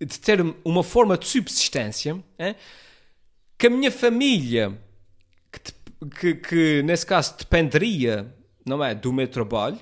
de 0.00 0.20
ter 0.20 0.40
uma 0.64 0.82
forma 0.82 1.16
de 1.16 1.26
subsistência, 1.26 2.22
é? 2.38 2.56
que 3.56 3.68
a 3.68 3.70
minha 3.70 3.92
família, 3.92 4.76
que, 5.52 6.10
que, 6.18 6.34
que, 6.34 6.82
nesse 6.82 7.06
caso 7.06 7.36
dependeria, 7.38 8.34
não 8.66 8.82
é, 8.82 8.94
do 8.94 9.12
meu 9.12 9.28
trabalho, 9.28 9.78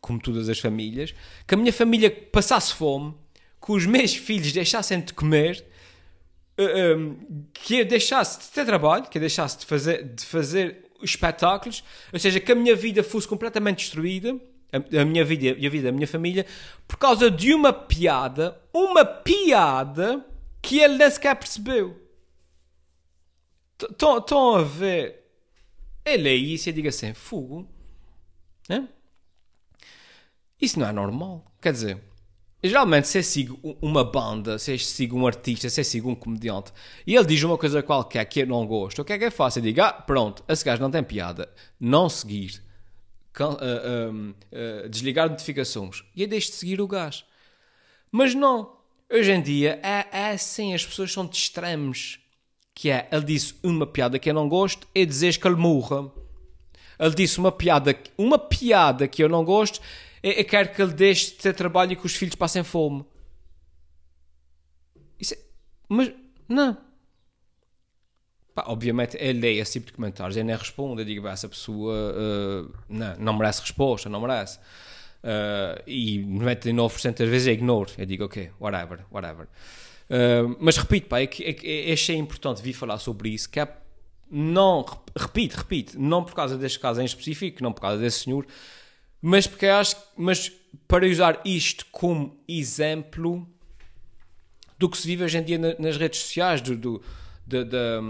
como 0.00 0.20
todas 0.20 0.48
as 0.48 0.58
famílias, 0.58 1.14
que 1.46 1.54
a 1.54 1.58
minha 1.58 1.72
família 1.72 2.10
passasse 2.10 2.74
fome, 2.74 3.14
que 3.60 3.72
os 3.72 3.86
meus 3.86 4.14
filhos 4.14 4.52
deixassem 4.52 5.00
de 5.00 5.14
comer 5.14 5.64
um, 6.58 7.46
que 7.52 7.80
eu 7.80 7.84
deixasse 7.84 8.40
de 8.40 8.46
ter 8.48 8.64
trabalho, 8.64 9.04
que 9.08 9.18
eu 9.18 9.20
deixasse 9.20 9.58
de 9.58 9.66
fazer, 9.66 10.14
de 10.14 10.24
fazer 10.24 10.84
espetáculos, 11.02 11.82
ou 12.12 12.18
seja, 12.18 12.40
que 12.40 12.52
a 12.52 12.54
minha 12.54 12.76
vida 12.76 13.02
fosse 13.02 13.26
completamente 13.26 13.78
destruída, 13.78 14.38
a, 14.72 15.00
a 15.00 15.04
minha 15.04 15.24
vida 15.24 15.56
e 15.58 15.66
a 15.66 15.70
vida 15.70 15.90
da 15.90 15.92
minha 15.92 16.06
família, 16.06 16.46
por 16.86 16.96
causa 16.96 17.30
de 17.30 17.52
uma 17.54 17.72
piada, 17.72 18.60
uma 18.72 19.04
piada 19.04 20.24
que 20.62 20.78
ele 20.78 20.96
nem 20.96 21.10
sequer 21.10 21.36
percebeu. 21.36 22.00
Estão 23.80 24.54
a 24.54 24.62
ver? 24.62 25.24
Ele 26.04 26.28
é 26.28 26.34
isso 26.34 26.68
e 26.68 26.72
diga 26.72 26.88
assim, 26.88 27.12
fogo. 27.12 27.68
Né? 28.68 28.88
Isso 30.60 30.78
não 30.78 30.86
é 30.86 30.92
normal. 30.92 31.44
Quer 31.60 31.72
dizer, 31.72 32.02
geralmente 32.68 33.08
se 33.08 33.18
eu 33.18 33.22
sigo 33.22 33.76
uma 33.82 34.02
banda, 34.02 34.58
se 34.58 34.72
eu 34.72 34.78
sigo 34.78 35.18
um 35.18 35.26
artista, 35.26 35.68
se 35.68 35.80
eu 35.80 35.84
sigo 35.84 36.10
um 36.10 36.14
comediante 36.14 36.72
e 37.06 37.14
ele 37.14 37.26
diz 37.26 37.42
uma 37.42 37.58
coisa 37.58 37.82
qualquer 37.82 38.24
que 38.24 38.40
eu 38.40 38.46
não 38.46 38.66
gosto, 38.66 39.02
o 39.02 39.04
que 39.04 39.12
é 39.12 39.18
que 39.18 39.24
eu 39.24 39.32
faço? 39.32 39.58
Eu 39.58 39.62
digo, 39.62 39.82
ah, 39.82 39.92
pronto, 39.92 40.42
esse 40.48 40.64
gajo 40.64 40.80
não 40.80 40.90
tem 40.90 41.02
piada. 41.02 41.52
Não 41.78 42.08
seguir. 42.08 42.62
Uh, 43.38 43.44
uh, 43.44 44.84
uh, 44.84 44.88
desligar 44.88 45.28
notificações. 45.28 46.04
E 46.14 46.22
eu 46.22 46.28
deixo 46.28 46.52
de 46.52 46.56
seguir 46.56 46.80
o 46.80 46.86
gajo. 46.86 47.24
Mas 48.10 48.34
não. 48.34 48.76
Hoje 49.12 49.32
em 49.32 49.42
dia 49.42 49.80
é, 49.82 50.06
é 50.10 50.30
assim, 50.30 50.72
as 50.72 50.86
pessoas 50.86 51.12
são 51.12 51.26
de 51.26 51.36
extremos. 51.36 52.20
Que 52.72 52.90
é, 52.90 53.08
ele 53.12 53.24
disse 53.24 53.54
uma 53.62 53.86
piada 53.86 54.18
que 54.18 54.30
eu 54.30 54.34
não 54.34 54.48
gosto 54.48 54.86
e 54.94 55.04
dizer 55.04 55.36
que 55.36 55.46
ele 55.46 55.56
morra. 55.56 56.10
Ele 56.98 57.14
disse 57.14 57.38
uma 57.38 57.52
piada, 57.52 57.96
uma 58.16 58.38
piada 58.38 59.06
que 59.08 59.22
eu 59.22 59.28
não 59.28 59.44
gosto 59.44 59.80
eu 60.30 60.44
quero 60.44 60.72
que 60.72 60.80
ele 60.80 60.92
deixe 60.92 61.30
de 61.30 61.36
ter 61.36 61.54
trabalho 61.54 61.92
e 61.92 61.96
que 61.96 62.06
os 62.06 62.14
filhos 62.14 62.34
passem 62.34 62.62
fome. 62.64 63.04
Isso 65.20 65.34
é... 65.34 65.38
Mas, 65.88 66.10
não. 66.48 66.76
Pá, 68.54 68.64
obviamente, 68.68 69.16
ele 69.20 69.40
lê 69.40 69.58
esse 69.58 69.72
tipo 69.72 69.86
de 69.86 69.92
comentários, 69.92 70.36
ele 70.36 70.46
nem 70.46 70.56
responde, 70.56 71.02
eu 71.02 71.04
digo, 71.04 71.26
essa 71.26 71.48
pessoa 71.48 71.92
uh, 71.92 72.72
não, 72.88 73.16
não 73.16 73.32
merece 73.34 73.60
resposta, 73.60 74.08
não 74.08 74.20
merece. 74.20 74.58
Uh, 74.58 75.82
e 75.86 76.18
99% 76.20 77.18
das 77.18 77.28
vezes 77.28 77.46
eu 77.48 77.52
ignoro. 77.54 77.90
Eu 77.98 78.06
digo, 78.06 78.24
ok, 78.24 78.50
whatever, 78.60 79.04
whatever. 79.10 79.46
Uh, 80.08 80.56
mas 80.60 80.76
repito, 80.76 81.08
pá, 81.08 81.20
é 81.20 81.26
que, 81.26 81.44
é 81.44 81.52
que 81.52 81.92
achei 81.92 82.16
importante 82.16 82.62
vir 82.62 82.72
falar 82.72 82.98
sobre 82.98 83.30
isso, 83.30 83.50
que 83.50 83.60
é 83.60 83.68
não, 84.30 84.84
repito, 85.16 85.56
repito, 85.56 86.00
não 86.00 86.24
por 86.24 86.34
causa 86.34 86.56
deste 86.56 86.78
caso 86.78 87.00
em 87.00 87.04
específico, 87.04 87.62
não 87.62 87.72
por 87.72 87.80
causa 87.80 88.00
desse 88.00 88.20
senhor, 88.20 88.46
mas 89.26 89.46
porque 89.46 89.64
acho, 89.64 89.96
mas 90.18 90.52
para 90.86 91.06
usar 91.06 91.40
isto 91.46 91.86
como 91.90 92.38
exemplo 92.46 93.48
do 94.78 94.86
que 94.86 94.98
se 94.98 95.06
vive 95.06 95.24
hoje 95.24 95.38
em 95.38 95.42
dia 95.42 95.58
nas 95.78 95.96
redes 95.96 96.20
sociais, 96.20 96.60
do, 96.60 96.76
do 96.76 97.02
da, 97.46 97.64
da, 97.64 98.00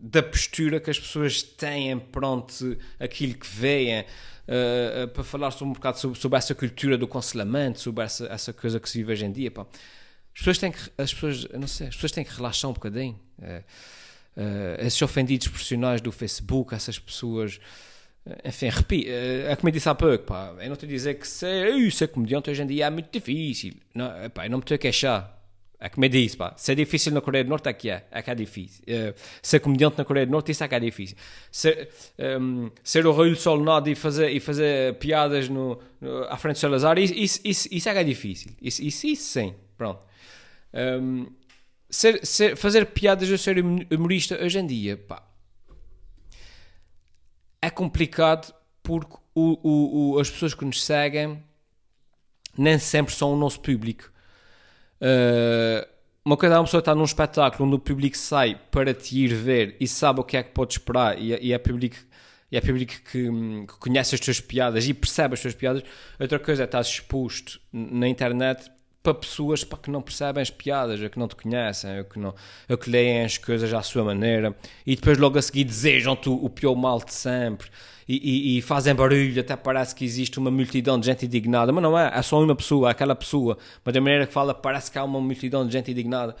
da, 0.00 0.22
postura 0.24 0.80
que 0.80 0.90
as 0.90 0.98
pessoas 0.98 1.40
têm 1.40 1.96
pronto 2.00 2.76
aquilo 2.98 3.34
que 3.34 3.46
veem, 3.46 4.00
uh, 4.00 5.06
para 5.06 5.22
falar 5.22 5.52
sobre 5.52 5.66
um 5.66 5.72
bocado 5.72 6.00
sobre, 6.00 6.18
sobre, 6.18 6.36
essa 6.36 6.52
cultura 6.52 6.98
do 6.98 7.06
cancelamento, 7.06 7.78
sobre 7.78 8.02
essa, 8.02 8.26
essa 8.26 8.52
coisa 8.52 8.80
que 8.80 8.90
se 8.90 8.98
vive 8.98 9.12
hoje 9.12 9.24
em 9.24 9.30
dia. 9.30 9.52
Pá. 9.52 9.62
As 10.34 10.38
pessoas 10.40 10.58
têm 10.58 10.72
que, 10.72 10.80
as 10.98 11.14
pessoas, 11.14 11.46
não 11.50 11.68
sei, 11.68 11.86
as 11.86 11.94
pessoas 11.94 12.10
têm 12.10 12.24
que 12.24 12.34
relaxar 12.34 12.68
um 12.68 12.74
bocadinho. 12.74 13.20
Uh, 13.38 13.62
uh, 14.36 14.84
esses 14.84 15.00
ofendidos 15.00 15.46
profissionais 15.46 16.00
do 16.00 16.10
Facebook, 16.10 16.74
essas 16.74 16.98
pessoas 16.98 17.60
enfim, 18.44 18.68
repito, 18.68 19.08
é 19.10 19.54
como 19.54 19.68
eu 19.68 19.72
disse 19.72 19.88
há 19.88 19.94
pouco, 19.94 20.24
pá, 20.24 20.54
eu 20.58 20.66
não 20.66 20.74
estou 20.74 20.86
a 20.86 20.90
dizer 20.90 21.14
que 21.14 21.28
ser, 21.28 21.92
ser 21.92 22.08
comediante 22.08 22.50
hoje 22.50 22.62
em 22.62 22.66
dia 22.66 22.86
é 22.86 22.90
muito 22.90 23.10
difícil. 23.10 23.74
Não, 23.94 24.10
pá, 24.30 24.46
eu 24.46 24.50
não 24.50 24.58
me 24.58 24.62
estou 24.62 24.74
a 24.74 24.78
queixar. 24.78 25.36
É 25.78 25.90
como 25.90 26.06
eu 26.06 26.08
disse, 26.08 26.36
pá, 26.36 26.54
ser 26.56 26.74
difícil 26.74 27.12
na 27.12 27.20
Coreia 27.20 27.44
do 27.44 27.50
Norte 27.50 27.68
é 27.68 27.72
que 27.72 27.90
é, 27.90 28.04
é 28.10 28.22
que 28.22 28.30
é 28.30 28.34
difícil. 28.34 28.82
Uh, 28.88 29.14
ser 29.42 29.60
comediante 29.60 29.98
na 29.98 30.04
Coreia 30.04 30.26
do 30.26 30.32
Norte, 30.32 30.50
isso 30.50 30.64
é 30.64 30.68
que 30.68 30.74
é 30.74 30.80
difícil. 30.80 31.16
Ser, 31.52 31.90
um, 32.40 32.70
ser 32.82 33.06
o 33.06 33.12
Raul 33.12 33.36
Solnado 33.36 33.90
e 33.90 33.94
fazer, 33.94 34.30
e 34.30 34.40
fazer 34.40 34.94
piadas 34.94 35.48
no, 35.48 35.78
no, 36.00 36.24
à 36.24 36.36
frente 36.38 36.56
do 36.56 36.60
Salazar, 36.60 36.98
isso, 36.98 37.14
isso, 37.14 37.40
isso, 37.44 37.68
isso 37.70 37.88
é 37.88 37.92
que 37.92 37.98
é 37.98 38.04
difícil. 38.04 38.52
Isso, 38.60 38.82
isso, 38.82 39.06
isso 39.06 39.22
sim, 39.24 39.54
pronto. 39.76 40.00
Um, 40.72 41.26
ser, 41.90 42.24
ser, 42.24 42.56
fazer 42.56 42.86
piadas 42.86 43.30
ou 43.30 43.36
ser 43.36 43.58
humorista 43.58 44.42
hoje 44.42 44.58
em 44.58 44.66
dia, 44.66 44.96
pá, 44.96 45.22
é 47.66 47.70
complicado 47.70 48.54
porque 48.80 49.16
o, 49.34 49.58
o, 49.62 50.12
o, 50.14 50.18
as 50.20 50.30
pessoas 50.30 50.54
que 50.54 50.64
nos 50.64 50.84
seguem 50.84 51.42
nem 52.56 52.78
sempre 52.78 53.12
são 53.12 53.34
o 53.34 53.36
nosso 53.36 53.60
público. 53.60 54.10
Uh, 55.00 55.86
uma 56.24 56.36
coisa 56.36 56.54
é 56.54 56.58
uma 56.58 56.64
pessoa 56.64 56.78
estar 56.78 56.94
num 56.94 57.04
espetáculo 57.04 57.66
onde 57.66 57.76
o 57.76 57.78
público 57.80 58.16
sai 58.16 58.54
para 58.70 58.94
te 58.94 59.18
ir 59.18 59.34
ver 59.34 59.76
e 59.80 59.88
sabe 59.88 60.20
o 60.20 60.24
que 60.24 60.36
é 60.36 60.44
que 60.44 60.50
pode 60.50 60.74
esperar 60.74 61.20
e, 61.20 61.32
é, 61.32 61.42
e 61.42 61.52
é 61.52 61.58
público, 61.58 61.96
e 62.50 62.56
é 62.56 62.60
público 62.60 62.92
que, 62.92 63.28
que, 63.30 63.78
conhece 63.80 64.14
as 64.14 64.20
tuas 64.20 64.40
piadas 64.40 64.88
e 64.88 64.94
percebe 64.94 65.34
as 65.34 65.40
tuas 65.40 65.54
piadas. 65.54 65.82
Outra 66.20 66.38
coisa 66.38 66.62
é 66.62 66.66
estar 66.66 66.80
exposto 66.80 67.60
na 67.72 68.06
internet 68.06 68.70
para 69.06 69.14
pessoas 69.14 69.62
para 69.62 69.78
que 69.78 69.88
não 69.88 70.02
percebem 70.02 70.42
as 70.42 70.50
piadas, 70.50 71.00
a 71.00 71.08
que 71.08 71.16
não 71.16 71.28
te 71.28 71.36
conhecem, 71.36 72.00
a 72.00 72.04
que, 72.04 72.18
não, 72.18 72.34
a 72.68 72.76
que 72.76 72.90
leem 72.90 73.24
as 73.24 73.38
coisas 73.38 73.72
à 73.72 73.80
sua 73.80 74.02
maneira 74.02 74.56
e 74.84 74.96
depois 74.96 75.16
logo 75.16 75.38
a 75.38 75.42
seguir 75.42 75.62
desejam-te 75.62 76.28
o 76.28 76.50
pior 76.50 76.74
mal 76.74 76.98
de 76.98 77.14
sempre 77.14 77.68
e, 78.08 78.16
e, 78.16 78.58
e, 78.58 78.62
fazem 78.62 78.94
barulho, 78.94 79.40
até 79.40 79.54
parece 79.54 79.94
que 79.94 80.04
existe 80.04 80.38
uma 80.40 80.50
multidão 80.50 80.98
de 80.98 81.06
gente 81.06 81.26
indignada, 81.26 81.72
mas 81.72 81.82
não 81.82 81.96
é, 81.96 82.10
é 82.14 82.22
só 82.22 82.42
uma 82.42 82.54
pessoa, 82.54 82.88
é 82.88 82.90
aquela 82.90 83.14
pessoa, 83.14 83.58
mas 83.84 83.94
da 83.94 84.00
maneira 84.00 84.26
que 84.26 84.32
fala 84.32 84.52
parece 84.52 84.90
que 84.90 84.98
há 84.98 85.04
uma 85.04 85.20
multidão 85.20 85.64
de 85.64 85.72
gente 85.72 85.90
indignada. 85.92 86.34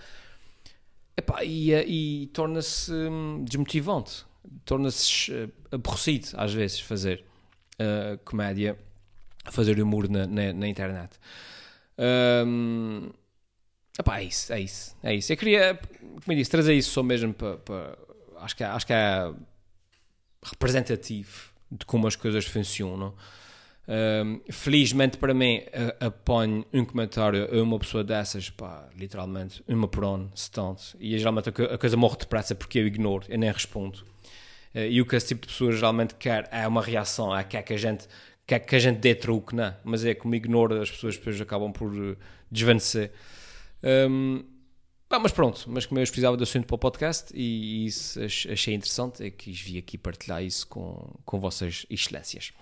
Epá, 1.16 1.44
e, 1.44 1.72
e 1.72 2.26
torna-se 2.28 2.92
hum, 2.92 3.44
desmotivante, 3.44 4.24
torna-se 4.64 5.32
uh, 5.32 5.52
aborrecido 5.72 6.28
às 6.34 6.52
vezes 6.52 6.80
fazer 6.80 7.24
uh, 7.80 8.18
comédia, 8.24 8.76
fazer 9.50 9.80
humor 9.80 10.08
na, 10.08 10.26
na, 10.26 10.52
na 10.52 10.68
internet. 10.68 11.10
Um, 11.98 13.10
epá, 13.98 14.20
é 14.20 14.24
isso, 14.24 14.52
é 14.52 14.60
isso, 14.60 14.96
é 15.02 15.14
isso. 15.14 15.32
Eu 15.32 15.36
queria, 15.36 15.78
como 16.24 16.36
disse, 16.36 16.50
trazer 16.50 16.74
isso 16.74 16.90
só 16.90 17.02
mesmo 17.02 17.32
para. 17.32 17.56
para 17.58 17.98
acho, 18.40 18.56
que 18.56 18.62
é, 18.62 18.66
acho 18.66 18.86
que 18.86 18.92
é 18.92 19.32
representativo 20.42 21.50
de 21.70 21.84
como 21.84 22.06
as 22.06 22.16
coisas 22.16 22.44
funcionam. 22.46 23.14
Um, 23.88 24.40
felizmente 24.50 25.16
para 25.16 25.32
mim, 25.32 25.62
apanho 26.00 26.66
um 26.72 26.84
comentário 26.84 27.48
a 27.56 27.62
uma 27.62 27.78
pessoa 27.78 28.02
dessas, 28.02 28.50
pá, 28.50 28.88
literalmente, 28.96 29.62
uma 29.68 29.86
por 29.86 30.04
ano, 30.04 30.30
se 30.34 30.50
tanto. 30.50 30.96
E 30.98 31.16
geralmente 31.16 31.48
a 31.48 31.78
coisa 31.78 31.96
morre 31.96 32.16
depressa 32.16 32.54
porque 32.54 32.78
eu 32.78 32.86
ignoro, 32.86 33.24
eu 33.28 33.38
nem 33.38 33.50
respondo. 33.50 33.98
Uh, 34.74 34.80
e 34.90 35.00
o 35.00 35.06
que 35.06 35.16
esse 35.16 35.28
tipo 35.28 35.42
de 35.42 35.52
pessoa 35.52 35.72
geralmente 35.72 36.14
quer 36.16 36.48
é 36.50 36.66
uma 36.66 36.82
reação, 36.82 37.34
é 37.36 37.42
quer 37.44 37.62
que 37.62 37.72
a 37.72 37.76
gente 37.76 38.08
quer 38.46 38.60
que 38.60 38.76
a 38.76 38.78
gente 38.78 38.98
dê 38.98 39.14
truque, 39.14 39.54
não 39.54 39.64
é? 39.64 39.76
Mas 39.84 40.04
é 40.04 40.14
como 40.14 40.34
ignora, 40.34 40.82
as 40.82 40.90
pessoas 40.90 41.16
depois 41.16 41.40
acabam 41.40 41.72
por 41.72 41.92
uh, 41.92 42.16
desvanecer. 42.50 43.12
Um, 43.82 44.44
mas 45.08 45.32
pronto, 45.32 45.64
mas 45.68 45.86
como 45.86 46.00
eu 46.00 46.04
precisava 46.04 46.36
do 46.36 46.42
assunto 46.42 46.66
para 46.66 46.74
o 46.74 46.78
podcast 46.78 47.32
e 47.34 47.86
isso 47.86 48.20
achei 48.20 48.74
interessante, 48.74 49.24
é 49.24 49.30
que 49.30 49.52
vi 49.52 49.78
aqui 49.78 49.96
partilhar 49.96 50.42
isso 50.42 50.66
com, 50.66 51.14
com 51.24 51.38
vossas 51.38 51.86
excelências. 51.88 52.52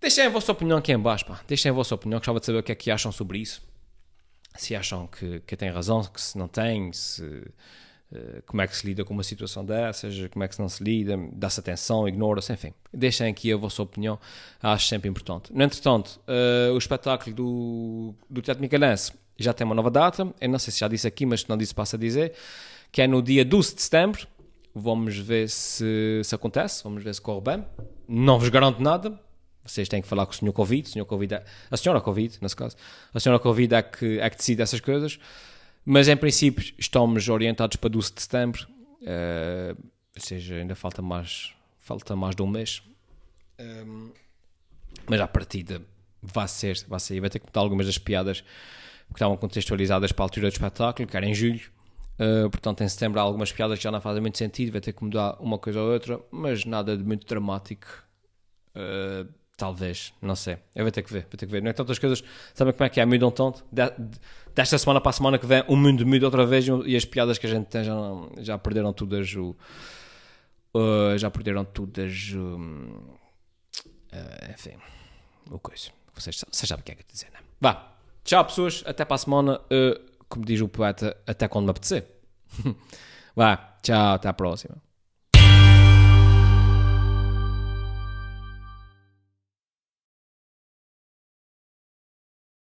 Deixem 0.00 0.26
a 0.26 0.28
vossa 0.30 0.52
opinião 0.52 0.78
aqui 0.78 0.92
em 0.92 0.98
baixo, 0.98 1.26
pá. 1.26 1.40
Deixem 1.48 1.70
a 1.70 1.74
vossa 1.74 1.94
opinião, 1.94 2.20
gostava 2.20 2.38
de 2.38 2.46
saber 2.46 2.58
o 2.58 2.62
que 2.62 2.70
é 2.70 2.74
que 2.74 2.90
acham 2.90 3.10
sobre 3.10 3.38
isso. 3.38 3.60
Se 4.56 4.74
acham 4.74 5.08
que, 5.08 5.40
que 5.40 5.56
têm 5.56 5.70
razão, 5.70 6.04
que 6.04 6.20
se 6.20 6.38
não 6.38 6.46
têm, 6.46 6.92
se 6.92 7.24
eh, 7.24 7.50
como 8.46 8.62
é 8.62 8.66
que 8.66 8.76
se 8.76 8.86
lida 8.86 9.04
com 9.04 9.12
uma 9.12 9.22
situação 9.22 9.64
dessas, 9.64 10.14
como 10.28 10.42
é 10.42 10.48
que 10.48 10.58
não 10.58 10.68
se 10.68 10.82
lida, 10.82 11.18
dá-se 11.32 11.60
atenção, 11.60 12.08
ignora-se, 12.08 12.52
enfim. 12.52 12.72
Deixem 12.92 13.28
aqui 13.30 13.52
a 13.52 13.56
vossa 13.56 13.82
opinião, 13.82 14.18
acho 14.62 14.86
sempre 14.88 15.08
importante. 15.08 15.52
No 15.52 15.62
entretanto, 15.62 16.18
uh, 16.26 16.72
o 16.72 16.78
espetáculo 16.78 17.34
do, 17.34 18.14
do 18.28 18.40
Teatro 18.40 18.62
Micalense 18.62 19.12
já 19.38 19.52
tem 19.52 19.64
uma 19.64 19.74
nova 19.74 19.90
data, 19.90 20.32
eu 20.40 20.48
não 20.48 20.58
sei 20.58 20.72
se 20.72 20.80
já 20.80 20.88
disse 20.88 21.06
aqui, 21.06 21.26
mas 21.26 21.42
se 21.42 21.48
não 21.48 21.56
disse, 21.56 21.74
passa 21.74 21.96
a 21.96 21.98
dizer, 21.98 22.32
que 22.90 23.02
é 23.02 23.06
no 23.06 23.22
dia 23.22 23.44
12 23.44 23.74
de 23.74 23.82
setembro. 23.82 24.26
Vamos 24.74 25.18
ver 25.18 25.48
se, 25.48 26.20
se 26.22 26.34
acontece, 26.34 26.84
vamos 26.84 27.02
ver 27.02 27.14
se 27.14 27.20
corre 27.20 27.40
bem. 27.40 27.66
Não 28.06 28.38
vos 28.38 28.48
garanto 28.48 28.80
nada, 28.80 29.18
vocês 29.64 29.88
têm 29.88 30.00
que 30.00 30.08
falar 30.08 30.24
com 30.24 30.32
o 30.32 30.34
senhor 30.34 30.52
Covid, 30.52 30.88
o 30.88 30.92
senhor 30.92 31.04
Covid 31.04 31.34
é, 31.34 31.44
a 31.70 31.76
senhora 31.76 32.00
Covid, 32.00 32.38
nesse 32.40 32.56
caso, 32.56 32.76
a 33.12 33.20
senhora 33.20 33.38
Covid 33.40 33.74
é 33.74 33.82
que, 33.82 34.18
é 34.18 34.30
que 34.30 34.36
decide 34.36 34.62
essas 34.62 34.80
coisas. 34.80 35.18
Mas 35.90 36.06
em 36.06 36.18
princípio 36.18 36.74
estamos 36.76 37.30
orientados 37.30 37.76
para 37.76 37.88
12 37.88 38.12
de 38.12 38.20
setembro, 38.20 38.68
uh, 39.00 39.74
ou 40.14 40.22
seja, 40.22 40.56
ainda 40.56 40.74
falta 40.74 41.00
mais, 41.00 41.54
falta 41.78 42.14
mais 42.14 42.36
de 42.36 42.42
um 42.42 42.46
mês. 42.46 42.82
Um, 43.58 43.64
ehm, 43.64 44.12
mas 45.08 45.18
à 45.18 45.26
partida 45.26 45.80
vai 46.20 46.46
ser, 46.46 46.84
vai 46.86 47.00
ser, 47.00 47.18
vai 47.20 47.30
ter 47.30 47.38
que 47.38 47.46
mudar 47.46 47.60
algumas 47.60 47.86
das 47.86 47.96
piadas 47.96 48.42
que 48.42 49.14
estavam 49.14 49.34
contextualizadas 49.38 50.12
para 50.12 50.24
a 50.24 50.26
altura 50.26 50.50
do 50.50 50.52
espetáculo, 50.52 51.08
que 51.08 51.16
era 51.16 51.24
em 51.24 51.32
julho. 51.32 51.70
Uh, 52.20 52.50
portanto, 52.50 52.82
em 52.82 52.88
setembro 52.88 53.18
há 53.18 53.22
algumas 53.22 53.50
piadas 53.50 53.78
que 53.78 53.84
já 53.84 53.90
não 53.90 54.02
fazem 54.02 54.20
muito 54.20 54.36
sentido, 54.36 54.72
vai 54.72 54.82
ter 54.82 54.92
que 54.92 55.02
mudar 55.02 55.40
uma 55.40 55.58
coisa 55.58 55.80
ou 55.80 55.90
outra, 55.90 56.20
mas 56.30 56.66
nada 56.66 56.98
de 56.98 57.02
muito 57.02 57.26
dramático. 57.26 57.86
Uh, 58.76 59.26
talvez, 59.58 60.14
não 60.22 60.36
sei. 60.36 60.56
Eu 60.74 60.84
vou 60.84 60.92
ter 60.92 61.02
que 61.02 61.12
ver, 61.12 61.22
vou 61.22 61.36
ter 61.36 61.44
que 61.44 61.52
ver. 61.52 61.60
Não 61.60 61.68
é 61.68 61.72
tantas 61.72 61.98
coisas, 61.98 62.22
sabem 62.54 62.72
como 62.72 62.84
é 62.84 62.88
que 62.88 63.00
é? 63.00 63.04
Mudam 63.04 63.30
tanto. 63.30 63.64
De, 63.70 63.84
de, 63.90 64.18
desta 64.54 64.78
semana 64.78 65.00
para 65.00 65.10
a 65.10 65.12
semana 65.12 65.38
que 65.38 65.44
vem 65.44 65.64
o 65.66 65.76
mundo 65.76 66.06
muda 66.06 66.26
outra 66.26 66.46
vez 66.46 66.64
e 66.86 66.96
as 66.96 67.04
piadas 67.04 67.36
que 67.36 67.46
a 67.46 67.50
gente 67.50 67.66
tem 67.66 67.82
já, 67.84 67.94
já 68.38 68.56
perderam 68.56 68.92
todas 68.92 69.34
o. 69.34 69.56
Uh, 70.72 71.18
já 71.18 71.28
perderam 71.30 71.64
todas. 71.64 72.30
uh, 72.34 73.18
enfim, 74.54 74.76
o 75.50 75.58
coisa. 75.58 75.90
Vocês, 76.14 76.44
vocês 76.50 76.68
sabem 76.68 76.82
o 76.82 76.84
que 76.84 76.92
é 76.92 76.94
que 76.94 77.02
eu 77.02 77.06
dizer, 77.12 77.28
não 77.32 77.40
é? 77.40 77.42
Vá, 77.60 77.92
tchau 78.24 78.44
pessoas, 78.44 78.84
até 78.86 79.04
para 79.04 79.16
a 79.16 79.18
semana. 79.18 79.60
Uh, 79.64 80.08
como 80.28 80.44
diz 80.44 80.60
o 80.60 80.68
poeta, 80.68 81.16
até 81.26 81.48
quando 81.48 81.64
me 81.64 81.70
apetecer. 81.72 82.06
Vá, 83.34 83.56
tchau, 83.82 84.14
até 84.14 84.28
à 84.28 84.32
próxima. 84.32 84.87